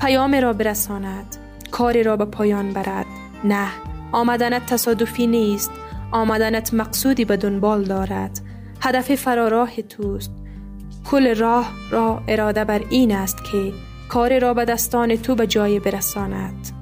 پیام 0.00 0.34
را 0.34 0.52
برساند 0.52 1.36
کاری 1.70 2.02
را 2.02 2.16
به 2.16 2.24
پایان 2.24 2.72
برد. 2.72 3.06
نه 3.44 3.68
آمدنت 4.12 4.66
تصادفی 4.66 5.26
نیست 5.26 5.70
آمدنت 6.12 6.74
مقصودی 6.74 7.24
به 7.24 7.36
دنبال 7.36 7.84
دارد. 7.84 8.40
هدف 8.80 9.14
فراراه 9.14 9.82
توست. 9.82 10.30
کل 11.10 11.34
راه 11.34 11.72
را 11.90 12.22
اراده 12.28 12.64
بر 12.64 12.82
این 12.90 13.12
است 13.12 13.44
که 13.52 13.72
کار 14.08 14.38
را 14.38 14.54
به 14.54 14.64
دستان 14.64 15.16
تو 15.16 15.34
به 15.34 15.46
جای 15.46 15.80
برساند. 15.80 16.75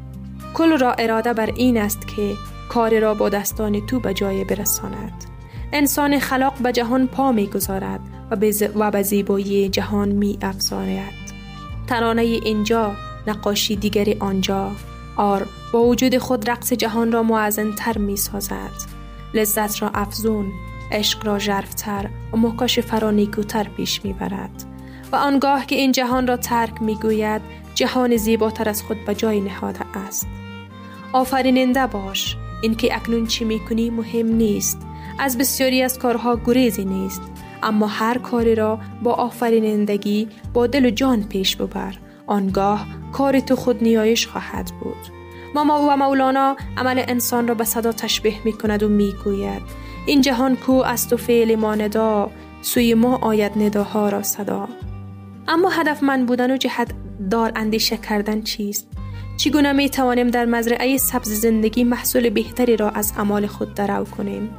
کل 0.55 0.79
را 0.79 0.93
اراده 0.93 1.33
بر 1.33 1.51
این 1.57 1.79
است 1.79 2.09
که 2.09 2.35
کار 2.69 2.99
را 2.99 3.15
با 3.15 3.29
دستان 3.29 3.87
تو 3.87 4.01
به 4.01 4.15
جای 4.15 4.45
برساند. 4.45 5.25
انسان 5.73 6.19
خلاق 6.19 6.55
به 6.63 6.73
جهان 6.73 7.07
پا 7.07 7.33
می 7.33 7.47
گذارد 7.47 8.01
و 8.31 8.37
به, 8.37 8.71
و 8.75 9.03
زیبایی 9.03 9.69
جهان 9.69 10.09
می 10.09 10.39
افزاید 10.43 11.25
ترانه 11.87 12.23
اینجا 12.23 12.93
نقاشی 13.27 13.77
دیگری 13.77 14.17
آنجا. 14.21 14.71
آر 15.17 15.47
با 15.73 15.83
وجود 15.83 16.19
خود 16.19 16.51
رقص 16.51 16.73
جهان 16.73 17.13
را 17.13 17.23
معزن 17.23 17.73
تر 17.73 17.99
می 17.99 18.17
سازد. 18.17 18.95
لذت 19.35 19.83
را 19.83 19.91
افزون 19.95 20.53
عشق 20.93 21.27
را 21.27 21.39
ژرفتر 21.39 22.11
و 22.33 22.37
محکاش 22.37 22.79
فرانیکوتر 22.79 23.65
پیش 23.65 24.05
می‌برد 24.05 24.65
و 25.13 25.17
آنگاه 25.17 25.67
که 25.67 25.77
این 25.77 25.93
جهان 25.93 26.27
را 26.27 26.37
ترک 26.37 26.83
می‌گوید 26.83 27.43
جهان 27.75 28.17
زیباتر 28.17 28.69
از 28.69 28.83
خود 28.83 29.05
به 29.07 29.15
جای 29.15 29.41
نهاده 29.41 29.81
است. 30.09 30.27
آفریننده 31.15 31.87
باش. 31.87 32.37
اینکه 32.63 32.97
اکنون 32.97 33.27
چی 33.27 33.45
می‌کنی 33.45 33.91
مهم 33.91 34.27
نیست. 34.27 34.79
از 35.19 35.39
بسیاری 35.39 35.83
از 35.83 35.99
کارها 35.99 36.41
گریزی 36.47 36.85
نیست. 36.85 37.23
اما 37.63 37.87
هر 37.87 38.19
کاری 38.19 38.55
را 38.55 38.79
با 39.03 39.13
آفرینندگی 39.13 40.29
با 40.53 40.67
دل 40.67 40.87
و 40.87 40.91
جان 40.91 41.23
پیش 41.23 41.57
ببر. 41.57 41.95
آنگاه 42.27 42.87
کار 43.13 43.41
تو 43.41 43.57
خود 43.57 43.83
نیایش 43.83 44.27
خواهد 44.27 44.73
بود. 44.81 45.15
ماما 45.55 45.89
و 45.89 45.97
مولانا 45.97 46.57
عمل 46.77 47.03
انسان 47.09 47.49
را 47.49 47.55
به 47.55 47.65
صدا 47.65 47.93
تشبیه 47.93 48.35
می 48.45 48.53
کند 48.53 48.83
و 48.83 48.89
می 48.89 49.15
گوید 49.25 49.63
این 50.07 50.21
جهان 50.21 50.57
کو 50.57 50.73
است 50.73 51.13
و 51.13 51.17
فعل 51.17 51.55
ما 51.55 51.75
ندا 51.75 52.31
سوی 52.63 52.95
ما 52.95 53.17
آید 53.17 53.53
نداها 53.63 54.09
را 54.09 54.23
صدا. 54.23 54.69
اما 55.49 55.69
هدف 55.69 56.03
من 56.03 56.27
بودن 56.27 56.51
و 56.51 56.57
جهت 56.57 56.91
دار 57.31 57.53
اندیشه 57.57 57.97
کردن 57.97 58.43
چیست؟ 58.43 58.94
چگونه 59.37 59.73
می 59.73 59.91
توانیم 59.91 60.31
در 60.31 60.45
مزرعه 60.45 60.97
سبز 60.97 61.29
زندگی 61.29 61.85
محصول 61.85 62.31
بهتری 62.31 62.77
را 62.77 62.91
از 62.91 63.13
اعمال 63.17 63.47
خود 63.47 63.75
درو 63.75 64.05
کنیم 64.05 64.51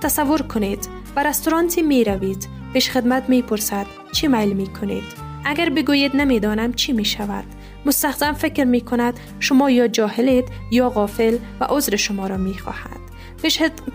تصور 0.00 0.42
کنید 0.42 0.88
به 1.14 1.22
رستورانتی 1.22 1.82
می 1.82 2.04
روید 2.04 2.48
پیش 2.72 2.90
خدمت 2.90 3.28
می 3.28 3.42
پرسد 3.42 3.86
چی 4.12 4.28
میل 4.28 4.52
می 4.52 4.66
کنید 4.66 5.04
اگر 5.44 5.70
بگویید 5.70 6.16
نمی‌دانم 6.16 6.72
چی 6.72 6.92
می 6.92 7.04
شود 7.04 7.44
مستخدم 7.86 8.32
فکر 8.32 8.64
می 8.64 8.80
کند 8.80 9.20
شما 9.40 9.70
یا 9.70 9.88
جاهلید 9.88 10.44
یا 10.70 10.90
غافل 10.90 11.38
و 11.60 11.64
عذر 11.64 11.96
شما 11.96 12.26
را 12.26 12.36
می 12.36 12.58
خواهد. 12.58 13.00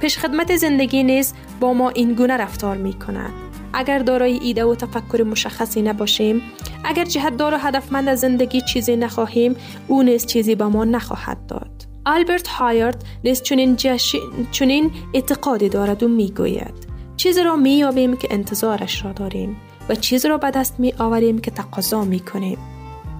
پیش 0.02 0.18
خدمت 0.18 0.56
زندگی 0.56 1.04
نیز 1.04 1.34
با 1.60 1.74
ما 1.74 1.90
این 1.90 2.14
گونه 2.14 2.38
رفتار 2.38 2.78
می 2.78 2.94
کند. 2.94 3.53
اگر 3.74 4.00
دارای 4.00 4.40
ایده 4.42 4.66
و 4.66 4.76
تفکر 4.76 5.24
مشخصی 5.24 5.82
نباشیم 5.82 6.42
اگر 6.84 7.06
جهت 7.06 7.38
دار 7.38 7.54
و 7.54 7.58
هدفمند 7.58 8.10
از 8.10 8.20
زندگی 8.20 8.62
چیزی 8.62 8.96
نخواهیم 8.96 9.56
او 9.88 10.04
نیز 10.04 10.26
چیزی 10.26 10.56
به 10.56 10.66
ما 10.66 10.86
نخواهد 10.86 11.46
داد. 11.46 11.72
آلبرت 12.06 12.48
هایارد 12.48 13.04
نیز 13.24 13.42
چنین, 13.42 13.76
چنین 14.52 14.92
اعتقادی 15.14 15.70
دارد 15.70 16.04
و 16.04 16.08
می‌گوید 16.08 16.74
چیزی 17.18 17.44
را 17.44 17.56
مییابیم 17.56 18.18
که 18.18 18.28
انتظارش 18.32 19.06
را 19.06 19.12
داریم 19.12 19.58
و 19.90 19.96
چیزی 19.96 20.28
را 20.28 20.38
به 20.38 20.52
دست 20.52 20.80
می 20.80 20.94
آوریم 21.00 21.40
که 21.40 21.52
تقاضا 21.52 22.04
می 22.04 22.20
کنیم 22.20 22.58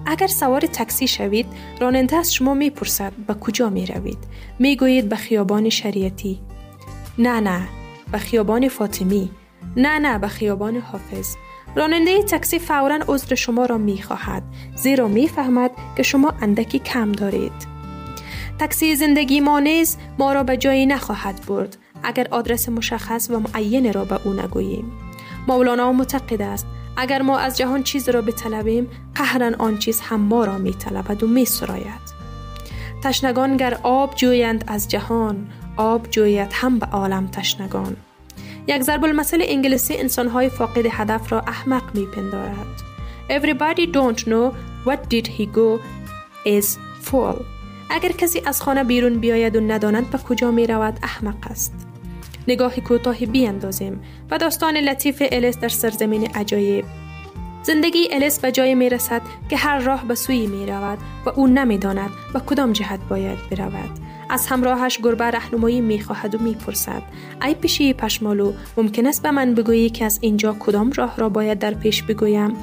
اگر 0.06 0.26
سوار 0.26 0.60
تاکسی 0.60 1.06
شوید 1.06 1.46
راننده 1.80 2.16
از 2.16 2.34
شما 2.34 2.54
می‌پرسد 2.54 3.12
به 3.26 3.34
کجا 3.34 3.70
می 3.70 3.86
روید 3.86 4.18
می 4.58 4.76
گویید 4.76 5.08
به 5.08 5.16
خیابان 5.16 5.68
شریعتی. 5.68 6.40
نه 7.18 7.40
نه 7.40 7.68
به 8.12 8.18
خیابان 8.18 8.68
فاطمی. 8.68 9.30
نه 9.76 9.98
نه 9.98 10.18
به 10.18 10.28
خیابان 10.28 10.76
حافظ. 10.76 11.36
راننده 11.76 12.22
تاکسی 12.22 12.58
فورا 12.58 12.98
عذر 13.08 13.34
شما 13.34 13.66
را 13.66 13.78
می 13.78 14.02
خواهد 14.02 14.42
زیرا 14.76 15.08
می 15.08 15.28
فهمد 15.28 15.70
که 15.96 16.02
شما 16.02 16.34
اندکی 16.40 16.78
کم 16.78 17.12
دارید. 17.12 17.74
تاکسی 18.58 18.96
زندگی 18.96 19.40
ما 19.40 19.60
نیز 19.60 19.96
ما 20.18 20.32
را 20.32 20.42
به 20.42 20.56
جایی 20.56 20.86
نخواهد 20.86 21.46
برد. 21.46 21.76
اگر 22.02 22.26
آدرس 22.30 22.68
مشخص 22.68 23.30
و 23.30 23.40
معین 23.40 23.92
را 23.92 24.04
به 24.04 24.26
او 24.26 24.32
نگوییم. 24.32 24.92
مولانا 25.48 25.92
معتقد 25.92 26.42
است 26.42 26.66
اگر 26.96 27.22
ما 27.22 27.38
از 27.38 27.56
جهان 27.58 27.82
چیز 27.82 28.08
را 28.08 28.22
بطلبیم 28.22 28.90
قهرن 29.14 29.54
آن 29.54 29.78
چیز 29.78 30.00
هم 30.00 30.20
ما 30.20 30.44
را 30.44 30.58
می 30.58 30.72
طلبد 30.72 31.22
و 31.22 31.26
می 31.26 31.44
سراید 31.44 32.14
تشنگان 33.02 33.56
گر 33.56 33.78
آب 33.82 34.14
جویند 34.14 34.64
از 34.66 34.88
جهان 34.88 35.48
آب 35.76 36.10
جوید 36.10 36.48
هم 36.52 36.78
به 36.78 36.86
عالم 36.86 37.26
تشنگان. 37.26 37.96
یک 38.66 38.82
ضرب 38.82 39.04
المثل 39.04 39.42
انگلیسی 39.44 39.96
انسانهای 39.96 40.48
فاقد 40.48 40.86
هدف 40.90 41.32
را 41.32 41.40
احمق 41.40 41.82
می 41.94 42.06
پندارد. 42.06 42.82
Everybody 43.30 43.86
don't 43.86 44.20
know 44.20 44.52
what 44.86 45.08
did 45.10 45.26
he 45.26 45.46
go 45.46 45.80
is 46.46 46.78
fool. 47.06 47.42
اگر 47.90 48.12
کسی 48.18 48.42
از 48.46 48.62
خانه 48.62 48.84
بیرون 48.84 49.18
بیاید 49.18 49.56
و 49.56 49.60
نداند 49.60 50.10
به 50.10 50.18
کجا 50.18 50.50
می 50.50 50.66
رود 50.66 50.98
احمق 51.02 51.50
است. 51.50 51.74
نگاهی 52.48 52.82
کوتاهی 52.82 53.26
بیاندازیم 53.26 54.00
و 54.30 54.38
داستان 54.38 54.76
لطیف 54.76 55.22
الیس 55.32 55.58
در 55.58 55.68
سرزمین 55.68 56.30
عجایب 56.34 56.84
زندگی 57.62 58.08
الیس 58.12 58.38
به 58.38 58.52
جای 58.52 58.74
می 58.74 58.88
رسد 58.88 59.22
که 59.48 59.56
هر 59.56 59.78
راه 59.78 60.04
به 60.04 60.14
سوی 60.14 60.46
می 60.46 60.66
رود 60.66 60.98
و 61.26 61.30
او 61.30 61.46
نمی 61.46 61.78
داند 61.78 62.10
و 62.34 62.40
کدام 62.40 62.72
جهت 62.72 63.00
باید 63.08 63.38
برود 63.50 64.03
از 64.30 64.46
همراهش 64.46 64.98
گربه 64.98 65.24
رهنمایی 65.24 65.80
می 65.80 66.00
خواهد 66.00 66.34
و 66.34 66.38
می 66.38 66.54
پرسد 66.54 67.02
ای 67.42 67.54
پیشی 67.54 67.92
پشمالو 67.92 68.52
ممکن 68.76 69.06
است 69.06 69.22
به 69.22 69.30
من 69.30 69.54
بگویی 69.54 69.90
که 69.90 70.04
از 70.04 70.18
اینجا 70.22 70.56
کدام 70.60 70.92
راه 70.92 71.16
را 71.16 71.28
باید 71.28 71.58
در 71.58 71.74
پیش 71.74 72.02
بگویم؟ 72.02 72.56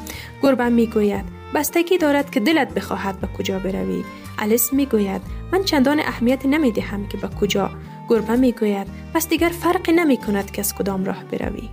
گربه 0.43 0.69
می 0.69 0.87
گوید 0.87 1.25
بستگی 1.55 1.97
دارد 1.97 2.29
که 2.29 2.39
دلت 2.39 2.73
بخواهد 2.73 3.19
به 3.19 3.27
کجا 3.27 3.59
بروی. 3.59 4.03
الیس 4.39 4.73
می 4.73 4.85
گوید 4.85 5.21
من 5.51 5.63
چندان 5.63 5.99
اهمیت 5.99 6.45
نمی 6.45 6.71
دهم 6.71 7.07
که 7.07 7.17
به 7.17 7.27
کجا. 7.27 7.71
گربه 8.09 8.35
می 8.35 8.51
گوید 8.51 8.87
پس 9.13 9.29
دیگر 9.29 9.49
فرقی 9.49 9.91
نمی 9.91 10.17
کند 10.17 10.51
که 10.51 10.61
از 10.61 10.75
کدام 10.75 11.05
راه 11.05 11.23
بروی. 11.23 11.69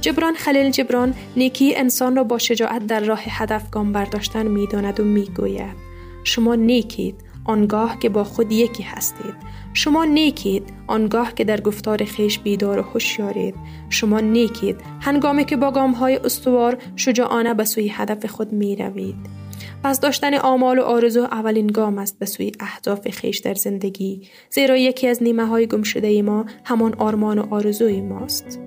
جبران 0.00 0.34
خلیل 0.34 0.70
جبران 0.70 1.14
نیکی 1.36 1.76
انسان 1.76 2.16
را 2.16 2.24
با 2.24 2.38
شجاعت 2.38 2.86
در 2.86 3.00
راه 3.00 3.20
هدف 3.22 3.70
گام 3.70 3.92
برداشتن 3.92 4.46
می 4.46 4.66
داند 4.66 5.00
و 5.00 5.04
می 5.04 5.24
گوید 5.24 5.76
شما 6.24 6.54
نیکید. 6.54 7.25
آنگاه 7.46 7.98
که 7.98 8.08
با 8.08 8.24
خود 8.24 8.52
یکی 8.52 8.82
هستید. 8.82 9.34
شما 9.72 10.04
نیکید 10.04 10.72
آنگاه 10.86 11.34
که 11.34 11.44
در 11.44 11.60
گفتار 11.60 12.04
خیش 12.04 12.38
بیدار 12.38 12.78
و 12.78 12.82
هوشیارید. 12.82 13.54
شما 13.90 14.20
نیکید 14.20 14.76
هنگامی 15.00 15.44
که 15.44 15.56
با 15.56 15.70
گام 15.70 15.92
های 15.92 16.16
استوار 16.16 16.78
شجاعانه 16.96 17.54
به 17.54 17.64
سوی 17.64 17.88
هدف 17.88 18.26
خود 18.26 18.52
می 18.52 18.76
روید 18.76 19.46
پس 19.84 20.00
داشتن 20.00 20.34
آمال 20.34 20.78
و 20.78 20.82
آرزو 20.82 21.20
اولین 21.20 21.66
گام 21.66 21.98
است 21.98 22.18
به 22.18 22.26
سوی 22.26 22.52
اهداف 22.60 23.08
خیش 23.08 23.38
در 23.38 23.54
زندگی 23.54 24.28
زیرا 24.50 24.76
یکی 24.76 25.08
از 25.08 25.22
نیمه 25.22 25.46
های 25.46 25.66
گم 25.66 25.82
شده 25.82 26.22
ما 26.22 26.44
همان 26.64 26.94
آرمان 26.94 27.38
و 27.38 27.54
آرزوی 27.54 28.00
ماست. 28.00 28.58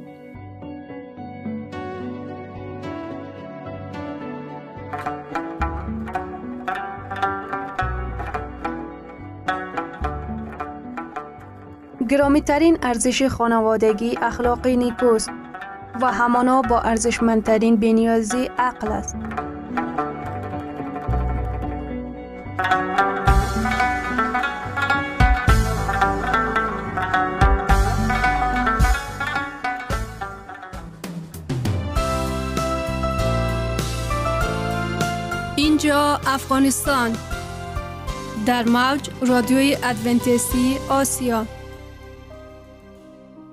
گرامی 12.10 12.42
ترین 12.42 12.78
ارزش 12.82 13.24
خانوادگی 13.24 14.18
اخلاقی 14.22 14.78
نیکوست 14.78 15.30
و 16.02 16.12
همانا 16.12 16.62
با 16.62 16.80
ارزشمندترین 16.80 17.76
بنیازی 17.76 18.50
عقل 18.58 18.92
است. 18.92 19.16
اینجا 35.56 36.20
افغانستان 36.28 37.16
در 38.46 38.64
موج 38.64 39.10
رادیوی 39.28 39.78
ادونتیستی 39.84 40.78
آسیا 40.90 41.46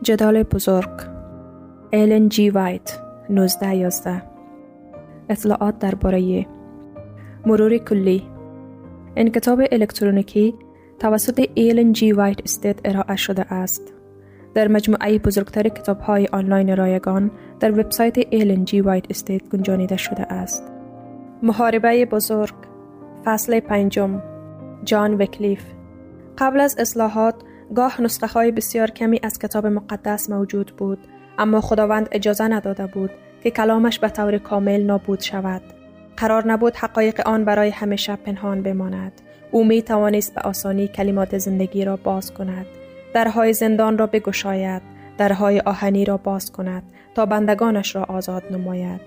جدال 0.07 0.43
بزرگ. 0.43 0.91
ایلن 1.91 2.29
جی 2.29 2.51
وایت 2.51 2.99
1911 3.31 4.23
اطلاعات 5.29 5.79
درباره 5.79 6.47
مرور 7.47 7.79
کلی. 7.79 8.23
این 9.15 9.31
کتاب 9.31 9.61
الکترونیکی 9.73 10.55
توسط 10.99 11.49
ایلن 11.55 11.93
جی 11.93 12.13
وایت 12.13 12.41
استیت 12.45 12.79
ارائه 12.85 13.17
شده 13.17 13.53
است. 13.53 13.95
در 14.55 14.69
مجموعه 14.69 15.19
بزرگتر 15.19 15.69
کتاب 15.69 16.01
های 16.01 16.27
آنلاین 16.27 16.77
رایگان 16.77 17.31
در 17.61 17.81
وبسایت 17.81 18.19
ایلن 18.31 18.65
جی 18.65 18.81
وایت 18.81 19.05
استیت 19.11 19.49
گنجانیده 19.49 19.97
شده 19.97 20.33
است. 20.33 20.73
محاربه 21.43 22.05
بزرگ. 22.05 22.55
فصل 23.25 23.61
پنجم. 23.61 24.23
جان 24.85 25.15
وکلیف. 25.15 25.65
قبل 26.39 26.61
از 26.61 26.77
اصلاحات 26.79 27.35
گاه 27.75 28.03
نسخه 28.03 28.27
های 28.27 28.51
بسیار 28.51 28.91
کمی 28.91 29.21
از 29.23 29.39
کتاب 29.39 29.67
مقدس 29.67 30.31
موجود 30.31 30.73
بود 30.77 30.99
اما 31.39 31.61
خداوند 31.61 32.09
اجازه 32.13 32.45
نداده 32.45 32.87
بود 32.87 33.11
که 33.43 33.51
کلامش 33.51 33.99
به 33.99 34.09
طور 34.09 34.39
کامل 34.39 34.83
نابود 34.83 35.21
شود. 35.21 35.63
قرار 36.17 36.47
نبود 36.47 36.77
حقایق 36.77 37.29
آن 37.29 37.45
برای 37.45 37.71
همیشه 37.71 38.17
پنهان 38.17 38.63
بماند. 38.63 39.13
او 39.51 39.65
می 39.65 39.83
توانست 39.83 40.35
به 40.35 40.41
آسانی 40.41 40.89
کلمات 40.89 41.39
زندگی 41.39 41.85
را 41.85 41.97
باز 41.97 42.35
کند 42.35 42.67
درهای 43.15 43.53
زندان 43.53 43.99
را 43.99 44.07
بگشاید 44.07 44.83
درهای 45.19 45.61
آهنی 45.61 46.05
را 46.05 46.17
باز 46.17 46.53
کند 46.53 46.83
تا 47.15 47.27
بندگانش 47.27 47.97
را 47.97 48.05
آزاد 48.05 48.43
نماید. 48.51 49.01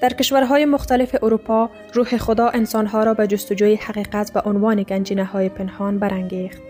در 0.00 0.08
کشورهای 0.08 0.64
مختلف 0.64 1.16
اروپا 1.22 1.70
روح 1.94 2.16
خدا 2.16 2.48
انسانها 2.48 3.04
را 3.04 3.14
به 3.14 3.26
جستجوی 3.26 3.74
حقیقت 3.74 4.32
به 4.32 4.40
عنوان 4.40 4.82
گنجینه 4.82 5.24
های 5.24 5.48
پنهان 5.48 5.98
برانگیخت. 5.98 6.62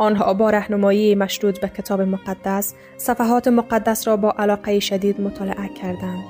آنها 0.00 0.34
با 0.34 0.50
رهنمایی 0.50 1.14
مشروط 1.14 1.60
به 1.60 1.68
کتاب 1.68 2.00
مقدس 2.00 2.74
صفحات 2.96 3.48
مقدس 3.48 4.08
را 4.08 4.16
با 4.16 4.34
علاقه 4.38 4.80
شدید 4.80 5.20
مطالعه 5.20 5.68
کردند. 5.68 6.24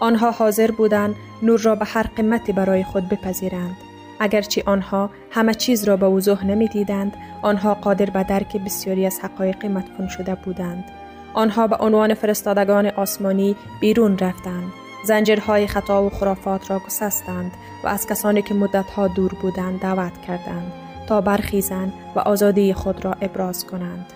آنها 0.00 0.30
حاضر 0.30 0.70
بودند 0.70 1.14
نور 1.42 1.60
را 1.60 1.74
به 1.74 1.84
هر 1.84 2.02
قیمتی 2.16 2.52
برای 2.52 2.84
خود 2.84 3.08
بپذیرند. 3.08 3.76
اگرچه 4.20 4.62
آنها 4.66 5.10
همه 5.30 5.54
چیز 5.54 5.84
را 5.84 5.96
به 5.96 6.06
وضوح 6.06 6.46
نمی 6.46 6.68
دیدند، 6.68 7.12
آنها 7.42 7.74
قادر 7.74 8.10
به 8.10 8.22
درک 8.22 8.56
بسیاری 8.56 9.06
از 9.06 9.20
حقایق 9.22 9.66
مدفون 9.66 10.08
شده 10.08 10.34
بودند. 10.34 10.84
آنها 11.34 11.66
به 11.66 11.76
عنوان 11.76 12.14
فرستادگان 12.14 12.86
آسمانی 12.86 13.56
بیرون 13.80 14.18
رفتند. 14.18 14.72
زنجیرهای 15.04 15.66
خطا 15.66 16.02
و 16.02 16.10
خرافات 16.10 16.70
را 16.70 16.78
گسستند 16.78 17.52
و 17.84 17.88
از 17.88 18.06
کسانی 18.06 18.42
که 18.42 18.54
مدتها 18.54 19.08
دور 19.08 19.32
بودند 19.42 19.80
دعوت 19.80 20.22
کردند 20.26 20.83
تا 21.06 21.20
برخیزند 21.20 21.92
و 22.16 22.18
آزادی 22.18 22.72
خود 22.72 23.04
را 23.04 23.16
ابراز 23.20 23.66
کنند. 23.66 24.06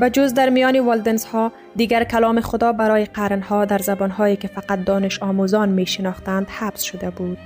به 0.00 0.10
جز 0.10 0.34
در 0.34 0.50
میان 0.50 0.80
والدنس 0.80 1.24
ها 1.24 1.52
دیگر 1.76 2.04
کلام 2.04 2.40
خدا 2.40 2.72
برای 2.72 3.04
قرنها 3.04 3.64
در 3.64 3.78
زبانهایی 3.78 4.36
که 4.36 4.48
فقط 4.48 4.84
دانش 4.84 5.22
آموزان 5.22 5.68
می 5.68 5.86
شناختند 5.86 6.46
حبس 6.50 6.82
شده 6.82 7.10
بود. 7.10 7.38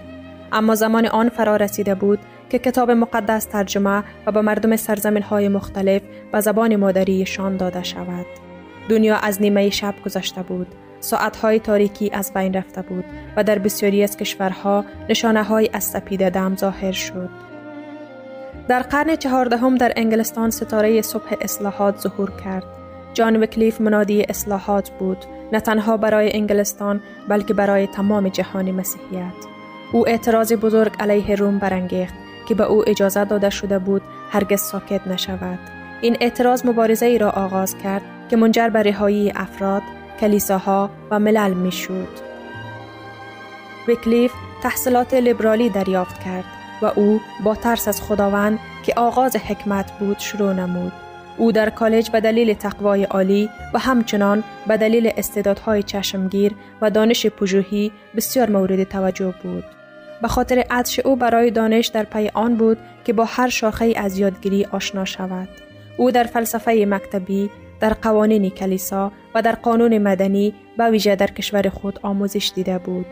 اما 0.52 0.74
زمان 0.74 1.06
آن 1.06 1.28
فرا 1.28 1.56
رسیده 1.56 1.94
بود 1.94 2.18
که 2.50 2.58
کتاب 2.58 2.90
مقدس 2.90 3.44
ترجمه 3.44 4.04
و 4.26 4.32
به 4.32 4.40
مردم 4.40 4.76
سرزمین 4.76 5.22
های 5.22 5.48
مختلف 5.48 6.02
به 6.32 6.40
زبان 6.40 6.76
مادریشان 6.76 7.56
داده 7.56 7.82
شود. 7.82 8.26
دنیا 8.88 9.16
از 9.16 9.42
نیمه 9.42 9.70
شب 9.70 9.94
گذشته 10.04 10.42
بود 10.42 10.66
ساعتهای 11.00 11.60
تاریکی 11.60 12.10
از 12.12 12.32
بین 12.34 12.54
رفته 12.54 12.82
بود 12.82 13.04
و 13.36 13.44
در 13.44 13.58
بسیاری 13.58 14.02
از 14.02 14.16
کشورها 14.16 14.84
نشانه 15.08 15.42
های 15.42 15.70
از 15.72 15.84
سپید 15.84 16.28
دم 16.28 16.56
ظاهر 16.56 16.92
شد. 16.92 17.45
در 18.68 18.82
قرن 18.82 19.16
چهاردهم 19.16 19.74
در 19.74 19.92
انگلستان 19.96 20.50
ستاره 20.50 21.02
صبح 21.02 21.36
اصلاحات 21.40 22.00
ظهور 22.00 22.30
کرد. 22.44 22.64
جان 23.14 23.42
وکلیف 23.42 23.80
منادی 23.80 24.22
اصلاحات 24.28 24.90
بود 24.90 25.18
نه 25.52 25.60
تنها 25.60 25.96
برای 25.96 26.34
انگلستان 26.34 27.00
بلکه 27.28 27.54
برای 27.54 27.86
تمام 27.86 28.28
جهان 28.28 28.70
مسیحیت. 28.70 29.32
او 29.92 30.08
اعتراض 30.08 30.52
بزرگ 30.52 30.92
علیه 31.00 31.34
روم 31.34 31.58
برانگیخت 31.58 32.14
که 32.48 32.54
به 32.54 32.64
او 32.64 32.88
اجازه 32.88 33.24
داده 33.24 33.50
شده 33.50 33.78
بود 33.78 34.02
هرگز 34.30 34.60
ساکت 34.60 35.06
نشود. 35.06 35.58
این 36.00 36.16
اعتراض 36.20 36.66
مبارزه 36.66 37.06
ای 37.06 37.18
را 37.18 37.30
آغاز 37.30 37.78
کرد 37.78 38.02
که 38.30 38.36
منجر 38.36 38.68
به 38.68 38.82
رهایی 38.82 39.32
افراد، 39.36 39.82
کلیساها 40.20 40.90
و 41.10 41.18
ملل 41.18 41.54
می 41.54 41.72
شود. 41.72 42.20
ویکلیف 43.88 44.32
تحصیلات 44.62 45.14
لیبرالی 45.14 45.70
دریافت 45.70 46.20
کرد 46.24 46.44
و 46.82 46.86
او 46.86 47.20
با 47.44 47.54
ترس 47.54 47.88
از 47.88 48.02
خداوند 48.02 48.58
که 48.82 48.94
آغاز 48.96 49.36
حکمت 49.36 49.92
بود 49.92 50.18
شروع 50.18 50.52
نمود. 50.52 50.92
او 51.38 51.52
در 51.52 51.70
کالج 51.70 52.10
به 52.10 52.20
دلیل 52.20 52.54
تقوای 52.54 53.04
عالی 53.04 53.50
و 53.74 53.78
همچنان 53.78 54.44
به 54.66 54.76
دلیل 54.76 55.10
استعدادهای 55.16 55.82
چشمگیر 55.82 56.54
و 56.80 56.90
دانش 56.90 57.26
پژوهی 57.26 57.92
بسیار 58.16 58.50
مورد 58.50 58.84
توجه 58.84 59.34
بود. 59.42 59.64
به 60.22 60.28
خاطر 60.28 60.64
عطش 60.70 60.98
او 60.98 61.16
برای 61.16 61.50
دانش 61.50 61.86
در 61.86 62.04
پی 62.04 62.30
آن 62.34 62.54
بود 62.56 62.78
که 63.04 63.12
با 63.12 63.24
هر 63.24 63.48
شاخه 63.48 63.94
از 63.96 64.18
یادگیری 64.18 64.64
آشنا 64.64 65.04
شود. 65.04 65.48
او 65.96 66.10
در 66.10 66.24
فلسفه 66.24 66.86
مکتبی، 66.88 67.50
در 67.80 67.92
قوانین 67.92 68.50
کلیسا 68.50 69.12
و 69.34 69.42
در 69.42 69.54
قانون 69.54 69.98
مدنی 69.98 70.54
به 70.78 70.90
ویژه 70.90 71.16
در 71.16 71.26
کشور 71.26 71.68
خود 71.68 71.98
آموزش 72.02 72.52
دیده 72.54 72.78
بود. 72.78 73.06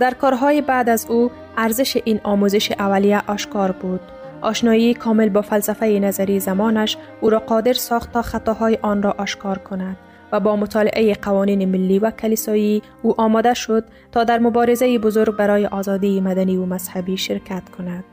در 0.00 0.14
کارهای 0.14 0.60
بعد 0.60 0.88
از 0.88 1.06
او 1.08 1.30
ارزش 1.56 1.96
این 2.04 2.20
آموزش 2.24 2.72
اولیه 2.72 3.22
آشکار 3.26 3.72
بود. 3.72 4.00
آشنایی 4.40 4.94
کامل 4.94 5.28
با 5.28 5.42
فلسفه 5.42 5.86
نظری 5.86 6.40
زمانش 6.40 6.96
او 7.20 7.30
را 7.30 7.38
قادر 7.38 7.72
ساخت 7.72 8.12
تا 8.12 8.22
خطاهای 8.22 8.78
آن 8.82 9.02
را 9.02 9.14
آشکار 9.18 9.58
کند 9.58 9.96
و 10.32 10.40
با 10.40 10.56
مطالعه 10.56 11.14
قوانین 11.14 11.68
ملی 11.68 11.98
و 11.98 12.10
کلیسایی 12.10 12.82
او 13.02 13.20
آماده 13.20 13.54
شد 13.54 13.84
تا 14.12 14.24
در 14.24 14.38
مبارزه 14.38 14.98
بزرگ 14.98 15.36
برای 15.36 15.66
آزادی 15.66 16.20
مدنی 16.20 16.56
و 16.56 16.66
مذهبی 16.66 17.16
شرکت 17.16 17.62
کند. 17.78 18.04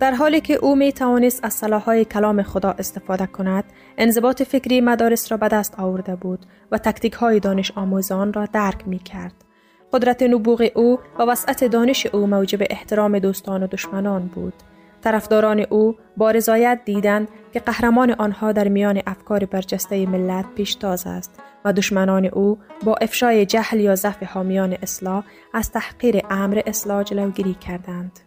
در 0.00 0.12
حالی 0.12 0.40
که 0.40 0.54
او 0.54 0.76
می 0.76 0.92
توانست 0.92 1.44
از 1.44 1.54
صلاحهای 1.54 2.04
کلام 2.04 2.42
خدا 2.42 2.70
استفاده 2.70 3.26
کند، 3.26 3.64
انضباط 3.98 4.42
فکری 4.42 4.80
مدارس 4.80 5.32
را 5.32 5.38
به 5.38 5.48
دست 5.48 5.80
آورده 5.80 6.16
بود 6.16 6.46
و 6.70 6.78
تکتیک 6.78 7.12
های 7.12 7.40
دانش 7.40 7.72
آموزان 7.76 8.32
را 8.32 8.46
درک 8.46 8.88
می 8.88 8.98
کرد. 8.98 9.44
قدرت 9.94 10.22
نبوغ 10.22 10.68
او 10.74 10.98
و 11.18 11.22
وسعت 11.22 11.64
دانش 11.64 12.06
او 12.06 12.26
موجب 12.26 12.58
احترام 12.70 13.18
دوستان 13.18 13.62
و 13.62 13.66
دشمنان 13.66 14.26
بود. 14.26 14.52
طرفداران 15.02 15.60
او 15.70 15.96
با 16.16 16.30
رضایت 16.30 16.80
دیدند 16.84 17.28
که 17.52 17.60
قهرمان 17.60 18.10
آنها 18.10 18.52
در 18.52 18.68
میان 18.68 19.02
افکار 19.06 19.44
برجسته 19.44 20.06
ملت 20.06 20.44
پیشتاز 20.54 21.06
است 21.06 21.40
و 21.64 21.72
دشمنان 21.72 22.24
او 22.24 22.58
با 22.84 22.94
افشای 23.02 23.46
جهل 23.46 23.80
یا 23.80 23.94
ضعف 23.94 24.22
حامیان 24.22 24.76
اصلاح 24.82 25.24
از 25.52 25.72
تحقیر 25.72 26.22
امر 26.30 26.62
اصلاح 26.66 27.02
جلوگیری 27.02 27.54
کردند. 27.54 28.20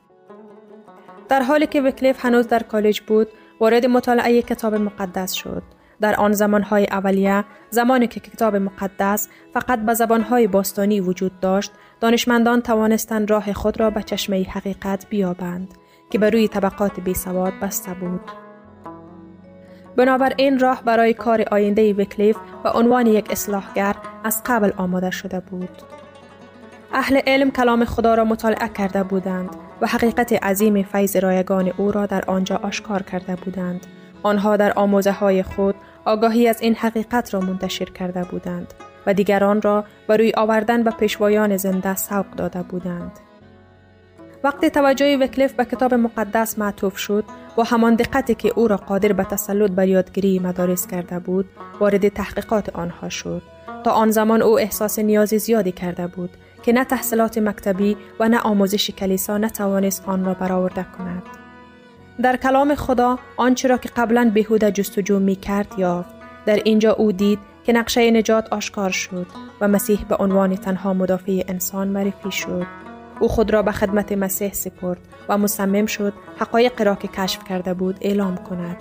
در 1.30 1.42
حالی 1.42 1.68
که 1.68 1.82
وکلیف 1.82 2.26
هنوز 2.26 2.48
در 2.48 2.64
کالج 2.64 3.02
بود، 3.02 3.28
وارد 3.62 3.86
مطالعه 3.86 4.42
کتاب 4.42 4.76
مقدس 4.76 5.32
شد. 5.32 5.64
در 6.02 6.16
آن 6.16 6.34
زمانهای 6.34 6.88
اولیه 6.92 7.46
زمانی 7.70 8.08
که 8.08 8.20
کتاب 8.20 8.56
مقدس 8.56 9.28
فقط 9.54 9.80
به 9.80 9.94
زبانهای 9.94 10.48
باستانی 10.48 11.00
وجود 11.00 11.40
داشت 11.40 11.72
دانشمندان 12.00 12.62
توانستند 12.62 13.32
راه 13.32 13.54
خود 13.54 13.80
را 13.80 13.90
به 13.90 14.04
چشمه 14.04 14.44
حقیقت 14.44 15.10
بیابند 15.10 15.74
که 16.10 16.20
بر 16.20 16.30
روی 16.30 16.48
طبقات 16.48 17.00
بی 17.00 17.14
سواد 17.14 17.54
بسته 17.62 17.94
بود. 17.94 18.22
این 20.38 20.60
راه 20.60 20.84
برای 20.84 21.14
کار 21.14 21.42
آینده 21.52 21.94
وکلیف 21.94 22.38
و 22.64 22.68
عنوان 22.68 23.08
یک 23.08 23.32
اصلاحگر 23.32 23.96
از 24.24 24.42
قبل 24.46 24.72
آماده 24.78 25.12
شده 25.12 25.40
بود. 25.40 25.70
اهل 26.94 27.20
علم 27.28 27.52
کلام 27.52 27.86
خدا 27.86 28.16
را 28.16 28.26
مطالعه 28.26 28.68
کرده 28.68 29.04
بودند 29.04 29.50
و 29.82 29.88
حقیقت 29.88 30.34
عظیم 30.34 30.84
فیض 30.84 31.16
رایگان 31.16 31.72
او 31.78 31.92
را 31.92 32.06
در 32.06 32.24
آنجا 32.28 32.56
آشکار 32.56 33.04
کرده 33.04 33.36
بودند. 33.36 33.88
آنها 34.24 34.58
در 34.58 34.74
آموزه 34.74 35.12
های 35.12 35.44
خود 35.44 35.76
آگاهی 36.08 36.48
از 36.48 36.62
این 36.62 36.76
حقیقت 36.76 37.34
را 37.34 37.40
منتشر 37.40 37.86
کرده 37.86 38.24
بودند 38.24 38.74
و 39.08 39.14
دیگران 39.14 39.62
را 39.62 39.84
روی 40.08 40.34
آوردن 40.38 40.84
به 40.84 40.92
پیشوایان 40.92 41.58
زنده 41.58 41.96
سوق 41.96 42.26
داده 42.38 42.64
بودند. 42.64 43.12
وقتی 44.44 44.70
توجه 44.70 45.18
وکلیف 45.18 45.54
به 45.54 45.66
کتاب 45.66 45.94
مقدس 45.94 46.60
معطوف 46.60 46.98
شد 46.98 47.24
با 47.56 47.64
همان 47.64 47.96
دقتی 47.96 48.36
که 48.36 48.54
او 48.56 48.68
را 48.68 48.78
قادر 48.78 49.14
به 49.14 49.24
تسلط 49.24 49.72
بر 49.72 49.88
یادگیری 49.88 50.40
مدارس 50.40 50.88
کرده 50.88 51.20
بود 51.20 51.46
وارد 51.80 52.08
تحقیقات 52.08 52.70
آنها 52.70 53.10
شد 53.10 53.42
تا 53.84 53.92
آن 53.92 54.12
زمان 54.12 54.42
او 54.42 54.60
احساس 54.60 55.00
نیاز 55.00 55.30
زیادی 55.30 55.72
کرده 55.72 56.08
بود 56.08 56.30
که 56.64 56.74
نه 56.74 56.84
تحصیلات 56.84 57.38
مکتبی 57.38 57.98
و 58.20 58.30
نه 58.30 58.40
آموزش 58.40 58.92
کلیسا 58.92 59.38
نتوانست 59.38 60.04
آن 60.10 60.26
را 60.26 60.34
برآورده 60.34 60.86
کند 60.98 61.37
در 62.22 62.38
کلام 62.38 62.76
خدا 62.76 63.20
آنچه 63.38 63.68
را 63.68 63.78
که 63.78 63.90
قبلا 63.96 64.32
بهوده 64.34 64.72
جستجو 64.72 65.20
می 65.20 65.36
کرد 65.36 65.74
یافت. 65.78 66.10
در 66.46 66.56
اینجا 66.56 66.94
او 66.94 67.12
دید 67.12 67.40
که 67.64 67.74
نقشه 67.74 68.12
نجات 68.12 68.54
آشکار 68.54 68.90
شد 68.90 69.28
و 69.62 69.68
مسیح 69.68 70.06
به 70.10 70.16
عنوان 70.16 70.56
تنها 70.56 70.94
مدافع 70.94 71.44
انسان 71.48 71.88
معرفی 71.88 72.32
شد. 72.32 72.66
او 73.20 73.28
خود 73.28 73.52
را 73.52 73.62
به 73.62 73.72
خدمت 73.72 74.12
مسیح 74.12 74.54
سپرد 74.54 75.00
و 75.30 75.38
مصمم 75.38 75.86
شد 75.86 76.14
حقایق 76.40 76.82
را 76.82 76.96
که 76.96 77.08
کشف 77.08 77.44
کرده 77.44 77.74
بود 77.74 77.98
اعلام 78.02 78.38
کند. 78.38 78.78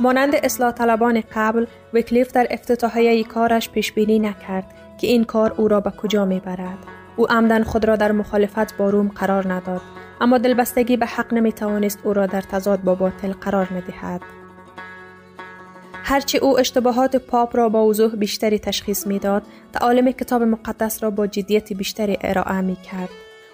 مانند 0.00 0.34
اصلاح 0.42 0.72
طلبان 0.72 1.22
قبل 1.34 1.66
وکلیف 1.94 2.32
در 2.32 2.46
افتتاحیه 2.50 3.24
کارش 3.24 3.70
پیش 3.70 3.92
بینی 3.92 4.18
نکرد 4.18 4.74
که 5.00 5.06
این 5.06 5.24
کار 5.24 5.54
او 5.56 5.68
را 5.68 5.80
به 5.80 5.90
کجا 5.90 6.24
می 6.24 6.40
برد. 6.40 6.78
او 7.16 7.30
عمدن 7.30 7.62
خود 7.62 7.84
را 7.84 7.96
در 7.96 8.12
مخالفت 8.12 8.76
با 8.76 8.90
روم 8.90 9.08
قرار 9.08 9.52
نداد 9.52 9.80
اما 10.20 10.38
دلبستگی 10.38 10.96
به 10.96 11.06
حق 11.06 11.34
نمی 11.34 11.52
توانست 11.52 11.98
او 12.04 12.12
را 12.12 12.26
در 12.26 12.40
تضاد 12.40 12.82
با 12.82 12.94
باطل 12.94 13.32
قرار 13.32 13.68
ندهد. 13.74 14.20
هرچه 15.92 16.38
او 16.38 16.58
اشتباهات 16.58 17.16
پاپ 17.16 17.56
را 17.56 17.68
با 17.68 17.86
وضوح 17.86 18.16
بیشتری 18.16 18.58
تشخیص 18.58 19.06
می‌داد 19.06 19.42
تعالیم 19.72 20.12
کتاب 20.12 20.42
مقدس 20.42 21.02
را 21.02 21.10
با 21.10 21.26
جدیت 21.26 21.72
بیشتری 21.72 22.18
ارائه 22.20 22.60
می 22.60 22.76
کرد. 22.76 23.08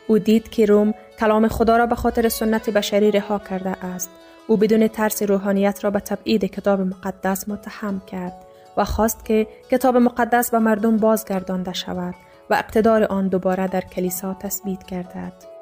او 0.07 0.19
دید 0.19 0.49
که 0.49 0.67
روم 0.67 0.95
کلام 1.19 1.49
خدا 1.49 1.77
را 1.77 1.87
به 1.87 1.95
خاطر 1.95 2.29
سنت 2.29 2.71
بشری 2.71 3.11
رها 3.11 3.39
کرده 3.39 3.85
است. 3.85 4.11
او 4.47 4.57
بدون 4.57 4.89
ترس 4.89 5.23
روحانیت 5.23 5.85
را 5.85 5.91
به 5.91 6.01
تبعید 6.01 6.45
کتاب 6.45 6.81
مقدس 6.81 7.49
متهم 7.49 8.03
کرد 8.07 8.33
و 8.77 8.85
خواست 8.85 9.25
که 9.25 9.47
کتاب 9.71 9.97
مقدس 9.97 10.51
به 10.51 10.59
مردم 10.59 10.97
بازگردانده 10.97 11.73
شود 11.73 12.15
و 12.51 12.55
اقتدار 12.55 13.05
آن 13.05 13.29
دوباره 13.29 13.69
در 13.69 13.81
کلیسا 13.81 14.37
تثبیت 14.41 14.87
گردد. 14.87 15.56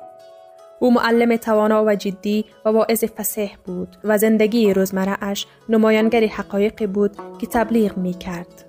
او 0.80 0.90
معلم 0.90 1.36
توانا 1.36 1.84
و 1.84 1.94
جدی 1.94 2.44
و 2.64 2.68
واعظ 2.68 3.04
فسیح 3.04 3.56
بود 3.66 3.88
و 4.04 4.18
زندگی 4.18 4.72
روزمره 4.72 5.16
اش 5.20 5.46
نمایانگر 5.68 6.26
حقایق 6.26 6.86
بود 6.86 7.16
که 7.40 7.46
تبلیغ 7.46 7.96
می 7.96 8.14
کرد. 8.14 8.64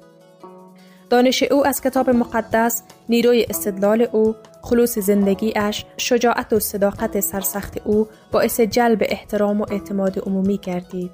دانش 1.09 1.43
او 1.43 1.67
از 1.67 1.81
کتاب 1.81 2.09
مقدس، 2.09 2.83
نیروی 3.09 3.45
استدلال 3.49 4.07
او، 4.11 4.35
خلوص 4.61 4.99
زندگی 4.99 5.53
اش، 5.55 5.85
شجاعت 5.97 6.53
و 6.53 6.59
صداقت 6.59 7.19
سرسخت 7.19 7.81
او 7.85 8.07
باعث 8.31 8.61
جلب 8.61 8.99
احترام 9.01 9.61
و 9.61 9.65
اعتماد 9.71 10.19
عمومی 10.19 10.57
گردید. 10.57 11.11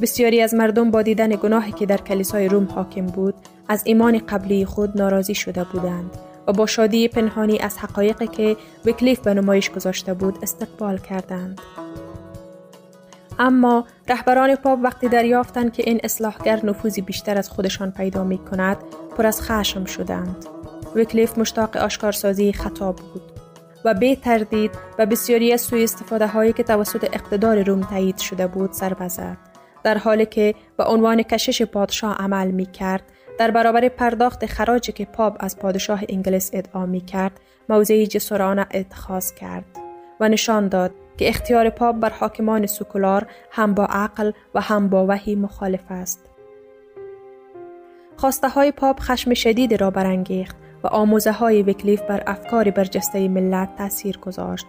بسیاری 0.00 0.40
از 0.40 0.54
مردم 0.54 0.90
با 0.90 1.02
دیدن 1.02 1.28
گناهی 1.28 1.72
که 1.72 1.86
در 1.86 1.96
کلیسای 1.96 2.48
روم 2.48 2.64
حاکم 2.64 3.06
بود، 3.06 3.34
از 3.68 3.82
ایمان 3.86 4.18
قبلی 4.18 4.64
خود 4.64 4.98
ناراضی 4.98 5.34
شده 5.34 5.64
بودند 5.64 6.18
و 6.46 6.52
با 6.52 6.66
شادی 6.66 7.08
پنهانی 7.08 7.58
از 7.58 7.78
حقایقی 7.78 8.26
که 8.26 8.56
وکلیف 8.86 9.20
به 9.20 9.34
نمایش 9.34 9.70
گذاشته 9.70 10.14
بود 10.14 10.38
استقبال 10.42 10.98
کردند. 10.98 11.60
اما 13.38 13.86
رهبران 14.08 14.54
پاپ 14.54 14.78
وقتی 14.82 15.08
دریافتند 15.08 15.72
که 15.72 15.82
این 15.86 16.00
اصلاحگر 16.04 16.66
نفوذی 16.66 17.00
بیشتر 17.00 17.38
از 17.38 17.50
خودشان 17.50 17.90
پیدا 17.90 18.24
می 18.24 18.38
کند 18.38 18.76
پر 19.16 19.26
از 19.26 19.42
خشم 19.42 19.84
شدند. 19.84 20.46
وکلیف 20.96 21.38
مشتاق 21.38 21.76
آشکارسازی 21.76 22.52
خطا 22.52 22.92
بود 22.92 23.22
و 23.84 23.94
به 23.94 24.16
تردید 24.16 24.70
و 24.98 25.06
بسیاری 25.06 25.52
از 25.52 25.60
سوی 25.60 25.84
استفاده 25.84 26.26
هایی 26.26 26.52
که 26.52 26.62
توسط 26.62 27.04
اقتدار 27.12 27.62
روم 27.62 27.80
تایید 27.80 28.18
شده 28.18 28.46
بود 28.46 28.72
سر 28.72 28.94
بزد. 28.94 29.36
در 29.82 29.98
حالی 29.98 30.26
که 30.26 30.54
به 30.76 30.84
عنوان 30.84 31.22
کشش 31.22 31.62
پادشاه 31.62 32.16
عمل 32.16 32.50
می 32.50 32.66
کرد 32.66 33.02
در 33.38 33.50
برابر 33.50 33.88
پرداخت 33.88 34.46
خراجی 34.46 34.92
که 34.92 35.04
پاپ 35.04 35.36
از 35.40 35.58
پادشاه 35.58 36.02
انگلیس 36.08 36.50
ادعا 36.52 36.86
می 36.86 37.00
کرد 37.00 37.40
موضعی 37.68 38.06
جسورانه 38.06 38.66
اتخاذ 38.74 39.34
کرد 39.34 39.64
و 40.20 40.28
نشان 40.28 40.68
داد 40.68 40.90
که 41.16 41.28
اختیار 41.28 41.70
پاپ 41.70 41.96
بر 41.96 42.10
حاکمان 42.10 42.66
سکولار 42.66 43.26
هم 43.50 43.74
با 43.74 43.84
عقل 43.84 44.32
و 44.54 44.60
هم 44.60 44.88
با 44.88 45.06
وحی 45.08 45.34
مخالف 45.34 45.84
است. 45.90 46.30
خواسته 48.16 48.48
های 48.48 48.72
پاپ 48.72 49.00
خشم 49.00 49.34
شدید 49.34 49.80
را 49.80 49.90
برانگیخت 49.90 50.56
و 50.84 50.86
آموزه 50.86 51.32
های 51.32 51.62
وکلیف 51.62 52.02
بر 52.02 52.22
افکار 52.26 52.70
برجسته 52.70 53.28
ملت 53.28 53.76
تاثیر 53.76 54.18
گذاشت. 54.18 54.66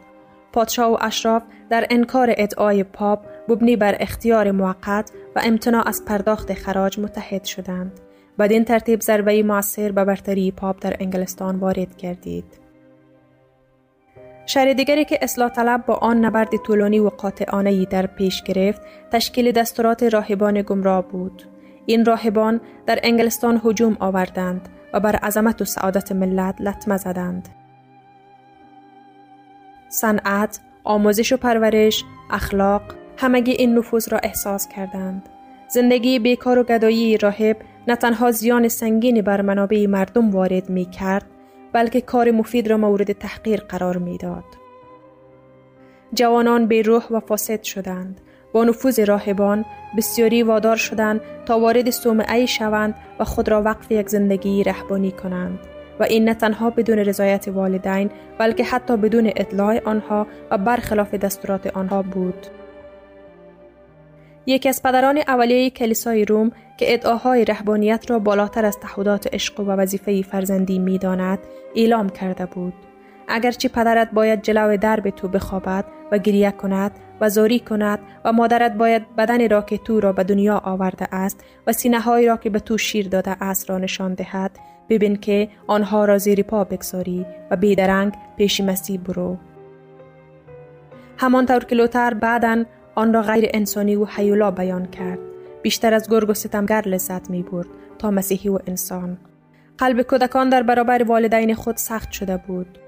پادشاه 0.53 0.91
و 0.91 0.97
اشراف 1.01 1.43
در 1.69 1.87
انکار 1.89 2.33
ادعای 2.37 2.83
پاپ 2.83 3.25
مبنی 3.49 3.75
بر 3.75 3.95
اختیار 3.99 4.51
موقت 4.51 5.11
و 5.35 5.41
امتناع 5.43 5.87
از 5.87 6.05
پرداخت 6.05 6.53
خراج 6.53 6.99
متحد 6.99 7.43
شدند. 7.43 7.99
بدین 8.39 8.65
ترتیب 8.65 9.01
ضربه 9.01 9.43
موثر 9.43 9.91
به 9.91 10.05
برتری 10.05 10.51
پاپ 10.51 10.79
در 10.81 10.95
انگلستان 10.99 11.55
وارد 11.55 11.97
گردید. 11.97 12.63
شهر 14.45 14.73
دیگری 14.73 15.05
که 15.05 15.19
اصلاح 15.21 15.49
طلب 15.49 15.85
با 15.85 15.93
آن 15.93 16.25
نبرد 16.25 16.55
طولانی 16.65 16.99
و 16.99 17.09
قاطعانه 17.09 17.85
در 17.85 18.05
پیش 18.05 18.43
گرفت 18.43 18.81
تشکیل 19.11 19.51
دستورات 19.51 20.03
راهبان 20.03 20.61
گمراه 20.61 21.07
بود. 21.07 21.43
این 21.85 22.05
راهبان 22.05 22.61
در 22.85 22.99
انگلستان 23.03 23.61
هجوم 23.65 23.97
آوردند 23.99 24.69
و 24.93 24.99
بر 24.99 25.15
عظمت 25.15 25.61
و 25.61 25.65
سعادت 25.65 26.11
ملت 26.11 26.61
لطمه 26.61 26.97
زدند. 26.97 27.49
صنعت، 29.89 30.59
آموزش 30.83 31.33
و 31.33 31.37
پرورش، 31.37 32.03
اخلاق، 32.31 32.81
همگی 33.17 33.51
این 33.51 33.77
نفوذ 33.77 34.09
را 34.09 34.17
احساس 34.17 34.67
کردند. 34.67 35.29
زندگی 35.67 36.19
بیکار 36.19 36.59
و 36.59 36.63
گدایی 36.63 37.17
راهب 37.17 37.57
نه 37.87 37.95
تنها 37.95 38.31
زیان 38.31 38.67
سنگینی 38.67 39.21
بر 39.21 39.41
منابع 39.41 39.85
مردم 39.85 40.29
وارد 40.29 40.69
می 40.69 40.85
کرد 40.85 41.25
بلکه 41.73 42.01
کار 42.01 42.31
مفید 42.31 42.67
را 42.67 42.77
مورد 42.77 43.11
تحقیر 43.11 43.59
قرار 43.59 43.97
می 43.97 44.17
داد. 44.17 44.43
جوانان 46.13 46.67
به 46.67 46.81
روح 46.81 47.07
و 47.11 47.19
فاسد 47.19 47.63
شدند. 47.63 48.21
با 48.53 48.63
نفوذ 48.63 48.99
راهبان 48.99 49.65
بسیاری 49.97 50.43
وادار 50.43 50.75
شدند 50.75 51.21
تا 51.45 51.59
وارد 51.59 51.89
صومعه 51.89 52.45
شوند 52.45 52.95
و 53.19 53.23
خود 53.23 53.49
را 53.49 53.61
وقف 53.61 53.91
یک 53.91 54.09
زندگی 54.09 54.63
رهبانی 54.63 55.11
کنند. 55.11 55.59
و 55.99 56.03
این 56.03 56.25
نه 56.25 56.33
تنها 56.33 56.69
بدون 56.69 56.99
رضایت 56.99 57.47
والدین 57.47 58.09
بلکه 58.37 58.63
حتی 58.63 58.97
بدون 58.97 59.27
اطلاع 59.27 59.81
آنها 59.85 60.27
و 60.51 60.57
برخلاف 60.57 61.13
دستورات 61.13 61.67
آنها 61.67 62.01
بود. 62.01 62.47
یکی 64.45 64.69
از 64.69 64.83
پدران 64.83 65.17
اولیه 65.27 65.69
کلیسای 65.69 66.25
روم 66.25 66.51
که 66.77 66.93
ادعاهای 66.93 67.45
رهبانیت 67.45 68.11
را 68.11 68.19
بالاتر 68.19 68.65
از 68.65 68.79
تعهدات 68.79 69.33
عشق 69.33 69.59
و 69.59 69.63
وظیفه 69.63 70.21
فرزندی 70.21 70.79
می 70.79 70.97
داند، 70.97 71.39
اعلام 71.75 72.09
کرده 72.09 72.45
بود. 72.45 72.73
اگرچه 73.27 73.69
پدرت 73.69 74.11
باید 74.11 74.41
جلو 74.41 74.77
درب 74.77 75.09
تو 75.09 75.27
بخوابد 75.27 75.85
و 76.11 76.17
گریه 76.17 76.51
کند 76.51 76.91
و 77.21 77.29
زاری 77.29 77.59
کند 77.59 77.99
و 78.25 78.31
مادرت 78.31 78.73
باید 78.73 79.15
بدن 79.15 79.49
را 79.49 79.61
که 79.61 79.77
تو 79.77 79.99
را 79.99 80.13
به 80.13 80.23
دنیا 80.23 80.61
آورده 80.65 81.15
است 81.15 81.43
و 81.67 81.73
سینه 81.73 82.25
را 82.25 82.37
که 82.37 82.49
به 82.49 82.59
تو 82.59 82.77
شیر 82.77 83.07
داده 83.07 83.43
است 83.43 83.69
را 83.69 83.77
نشان 83.77 84.13
دهد 84.13 84.51
ببین 84.89 85.15
که 85.15 85.49
آنها 85.67 86.05
را 86.05 86.17
زیر 86.17 86.43
پا 86.43 86.63
بگذاری 86.63 87.25
و 87.51 87.55
بیدرنگ 87.55 88.13
پیش 88.37 88.61
مسیح 88.61 88.99
برو. 88.99 89.37
همانطور 91.17 91.63
که 91.63 91.75
لوتر 91.75 92.13
بعدا 92.13 92.65
آن 92.95 93.13
را 93.13 93.21
غیر 93.21 93.49
انسانی 93.53 93.95
و 93.95 94.05
حیولا 94.05 94.51
بیان 94.51 94.85
کرد. 94.85 95.19
بیشتر 95.61 95.93
از 95.93 96.09
گرگ 96.09 96.29
و 96.29 96.33
ستمگر 96.33 96.81
لذت 96.81 97.29
می 97.29 97.43
برد 97.43 97.67
تا 97.99 98.11
مسیحی 98.11 98.49
و 98.49 98.59
انسان. 98.67 99.17
قلب 99.77 100.01
کودکان 100.01 100.49
در 100.49 100.63
برابر 100.63 101.03
والدین 101.03 101.55
خود 101.55 101.77
سخت 101.77 102.11
شده 102.11 102.37
بود. 102.37 102.79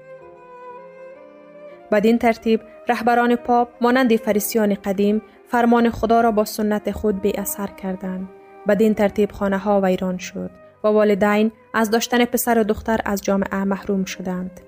بدین 1.92 2.18
ترتیب 2.18 2.60
رهبران 2.88 3.36
پاپ 3.36 3.68
مانند 3.80 4.16
فریسیان 4.16 4.74
قدیم 4.74 5.22
فرمان 5.48 5.90
خدا 5.90 6.20
را 6.20 6.30
با 6.30 6.44
سنت 6.44 6.90
خود 6.90 7.20
بی 7.20 7.32
اثر 7.32 7.66
کردند. 7.66 8.28
بدین 8.68 8.94
ترتیب 8.94 9.32
خانه 9.32 9.58
ها 9.58 9.80
ویران 9.80 10.18
شد 10.18 10.50
و 10.84 10.88
والدین 10.88 11.52
از 11.74 11.90
داشتن 11.90 12.24
پسر 12.24 12.58
و 12.58 12.64
دختر 12.64 13.00
از 13.04 13.22
جامعه 13.22 13.64
محروم 13.64 14.04
شدند. 14.04 14.60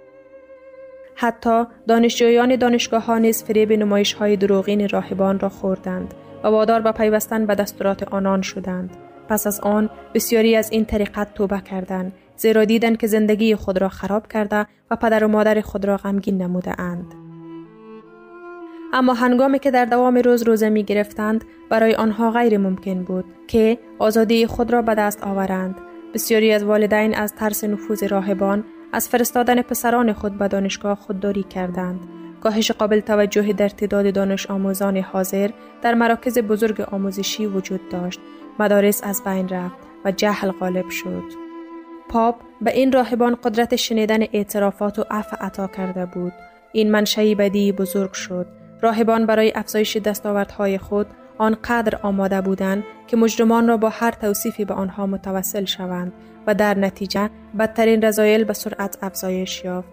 حتی 1.20 1.64
دانشجویان 1.88 2.56
دانشگاه 2.56 3.04
ها 3.04 3.18
نیز 3.18 3.44
فریب 3.44 3.72
نمایش 3.72 4.12
های 4.12 4.36
دروغین 4.36 4.88
راهبان 4.88 5.38
را 5.38 5.48
خوردند 5.48 6.14
و 6.44 6.48
وادار 6.48 6.80
به 6.80 6.92
پیوستن 6.92 7.46
به 7.46 7.54
دستورات 7.54 8.02
آنان 8.02 8.42
شدند. 8.42 8.96
پس 9.28 9.46
از 9.46 9.60
آن 9.60 9.90
بسیاری 10.14 10.56
از 10.56 10.72
این 10.72 10.84
طریقت 10.84 11.34
توبه 11.34 11.60
کردند 11.60 12.12
زیرا 12.36 12.64
دیدند 12.64 12.96
که 12.96 13.06
زندگی 13.06 13.54
خود 13.54 13.78
را 13.78 13.88
خراب 13.88 14.26
کرده 14.26 14.66
و 14.90 14.96
پدر 14.96 15.24
و 15.24 15.28
مادر 15.28 15.60
خود 15.60 15.84
را 15.84 15.96
غمگین 15.96 16.42
نموده 16.42 16.80
اند. 16.80 17.14
اما 18.92 19.14
هنگامی 19.14 19.58
که 19.58 19.70
در 19.70 19.84
دوام 19.84 20.16
روز 20.16 20.42
روزه 20.42 20.68
می 20.68 20.84
گرفتند 20.84 21.44
برای 21.70 21.94
آنها 21.94 22.30
غیر 22.30 22.58
ممکن 22.58 23.02
بود 23.02 23.24
که 23.46 23.78
آزادی 23.98 24.46
خود 24.46 24.72
را 24.72 24.82
به 24.82 24.94
دست 24.94 25.22
آورند 25.22 25.74
بسیاری 26.14 26.52
از 26.52 26.64
والدین 26.64 27.14
از 27.14 27.34
ترس 27.34 27.64
نفوذ 27.64 28.04
راهبان 28.04 28.64
از 28.92 29.08
فرستادن 29.08 29.62
پسران 29.62 30.12
خود 30.12 30.38
به 30.38 30.48
دانشگاه 30.48 30.94
خودداری 30.94 31.42
کردند. 31.42 32.00
کاهش 32.40 32.70
قابل 32.70 33.00
توجهی 33.00 33.52
در 33.52 33.68
تعداد 33.68 34.14
دانش 34.14 34.50
آموزان 34.50 34.96
حاضر 34.96 35.50
در 35.82 35.94
مراکز 35.94 36.38
بزرگ 36.38 36.80
آموزشی 36.80 37.46
وجود 37.46 37.88
داشت. 37.88 38.20
مدارس 38.58 39.04
از 39.04 39.22
بین 39.24 39.48
رفت 39.48 39.76
و 40.04 40.12
جهل 40.12 40.50
غالب 40.50 40.90
شد. 40.90 41.24
پاپ 42.08 42.40
به 42.60 42.76
این 42.76 42.92
راهبان 42.92 43.34
قدرت 43.34 43.76
شنیدن 43.76 44.22
اعترافات 44.22 44.98
و 44.98 45.04
عفو 45.10 45.36
عطا 45.40 45.66
کرده 45.66 46.06
بود. 46.06 46.32
این 46.72 46.90
منشعی 46.90 47.34
بدی 47.34 47.72
بزرگ 47.72 48.12
شد. 48.12 48.46
راهبان 48.80 49.26
برای 49.26 49.52
افزایش 49.54 49.96
دستاوردهای 49.96 50.78
خود 50.78 51.06
آنقدر 51.38 51.98
آماده 52.02 52.40
بودند 52.40 52.84
که 53.06 53.16
مجرمان 53.16 53.68
را 53.68 53.76
با 53.76 53.88
هر 53.88 54.10
توصیفی 54.10 54.64
به 54.64 54.74
آنها 54.74 55.06
متوسل 55.06 55.64
شوند 55.64 56.12
و 56.48 56.54
در 56.54 56.78
نتیجه 56.78 57.30
بدترین 57.58 58.02
رضایل 58.02 58.44
به 58.44 58.52
سرعت 58.52 58.98
افزایش 59.02 59.64
یافت. 59.64 59.88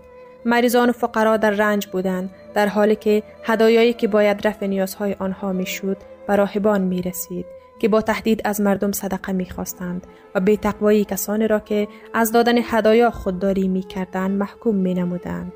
مریضان 0.46 0.90
و 0.90 0.92
فقرا 0.92 1.38
در 1.38 1.52
رنج 1.52 1.88
بودند 1.88 2.30
در 2.54 2.68
حالی 2.68 2.96
که 2.96 3.24
هدایایی 3.44 3.94
که 3.94 4.08
باید 4.08 4.48
رفع 4.48 4.68
نیازهای 4.68 5.16
آنها 5.20 5.54
می‌شد 5.54 5.98
به 6.28 6.36
راهبان 6.36 6.82
می 6.82 7.02
رسید 7.02 7.46
که 7.80 7.88
با 7.88 8.02
تهدید 8.02 8.42
از 8.44 8.62
مردم 8.62 8.92
صدقه 8.92 9.32
می 9.34 9.50
خواستند 9.50 10.08
و 10.36 10.40
به 10.40 10.58
تقوایی 10.58 11.06
کسانی 11.06 11.48
را 11.48 11.60
که 11.60 11.88
از 12.14 12.32
دادن 12.32 12.56
هدایا 12.58 13.12
خودداری 13.12 13.68
می 13.68 13.84
کردند 13.84 14.32
محکوم 14.32 14.76
می 14.76 14.94
نمودند. 14.94 15.54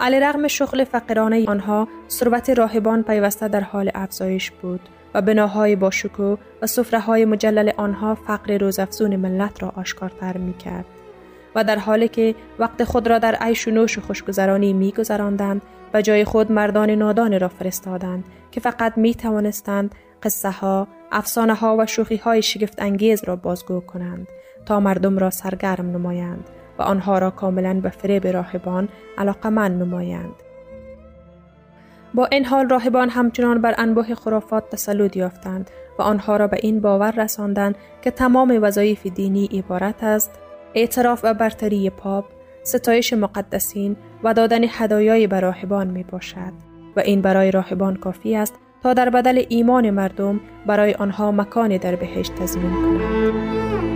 علی 0.00 0.20
رغم 0.20 0.48
شغل 0.48 0.84
فقرانه 0.84 1.46
آنها 1.46 1.88
ثروت 2.08 2.50
راهبان 2.50 3.02
پیوسته 3.02 3.48
در 3.48 3.60
حال 3.60 3.90
افزایش 3.94 4.50
بود 4.50 4.80
و 5.16 5.22
بناهای 5.22 5.76
باشکو 5.76 6.36
و 6.62 6.66
صفره 6.66 7.00
های 7.00 7.24
مجلل 7.24 7.72
آنها 7.76 8.14
فقر 8.14 8.58
روزافزون 8.58 9.16
ملت 9.16 9.62
را 9.62 9.72
آشکارتر 9.76 10.36
می 10.36 10.54
کرد. 10.54 10.84
و 11.54 11.64
در 11.64 11.78
حالی 11.78 12.08
که 12.08 12.34
وقت 12.58 12.84
خود 12.84 13.08
را 13.08 13.18
در 13.18 13.34
عیش 13.40 13.68
و 13.68 13.70
نوش 13.70 13.98
و 13.98 14.00
خوشگذرانی 14.00 14.72
می 14.72 14.92
گذراندند 14.92 15.62
و 15.94 16.02
جای 16.02 16.24
خود 16.24 16.52
مردان 16.52 16.90
نادان 16.90 17.40
را 17.40 17.48
فرستادند 17.48 18.24
که 18.50 18.60
فقط 18.60 18.98
می 18.98 19.14
توانستند 19.14 19.94
قصه 20.22 20.50
ها، 20.50 20.88
افسانه 21.12 21.54
ها 21.54 21.76
و 21.78 21.86
شوخی 21.86 22.16
های 22.16 22.42
شگفت 22.42 22.82
انگیز 22.82 23.24
را 23.24 23.36
بازگو 23.36 23.80
کنند 23.80 24.28
تا 24.66 24.80
مردم 24.80 25.18
را 25.18 25.30
سرگرم 25.30 25.90
نمایند 25.90 26.50
و 26.78 26.82
آنها 26.82 27.18
را 27.18 27.30
کاملا 27.30 27.80
به 27.80 27.90
فریب 27.90 28.26
راهبان 28.26 28.88
علاقمند 29.18 29.82
نمایند. 29.82 30.45
با 32.16 32.26
این 32.26 32.44
حال 32.44 32.68
راهبان 32.68 33.08
همچنان 33.08 33.60
بر 33.60 33.74
انبوه 33.78 34.14
خرافات 34.14 34.70
تسلط 34.70 35.16
یافتند 35.16 35.70
و 35.98 36.02
آنها 36.02 36.36
را 36.36 36.46
به 36.46 36.58
این 36.62 36.80
باور 36.80 37.10
رساندند 37.10 37.74
که 38.02 38.10
تمام 38.10 38.58
وظایف 38.62 39.06
دینی 39.06 39.46
عبارت 39.46 40.04
است 40.04 40.30
اعتراف 40.74 41.20
و 41.24 41.34
برتری 41.34 41.90
پاپ، 41.90 42.24
ستایش 42.62 43.12
مقدسین 43.12 43.96
و 44.24 44.34
دادن 44.34 44.60
هدایای 44.68 45.26
به 45.26 45.40
راهبان 45.40 45.86
می 45.86 46.02
باشد 46.02 46.52
و 46.96 47.00
این 47.00 47.22
برای 47.22 47.50
راهبان 47.50 47.96
کافی 47.96 48.36
است 48.36 48.54
تا 48.82 48.94
در 48.94 49.10
بدل 49.10 49.44
ایمان 49.48 49.90
مردم 49.90 50.40
برای 50.66 50.94
آنها 50.94 51.32
مکانی 51.32 51.78
در 51.78 51.96
بهشت 51.96 52.34
تضمین 52.34 52.72
کنند. 52.72 53.95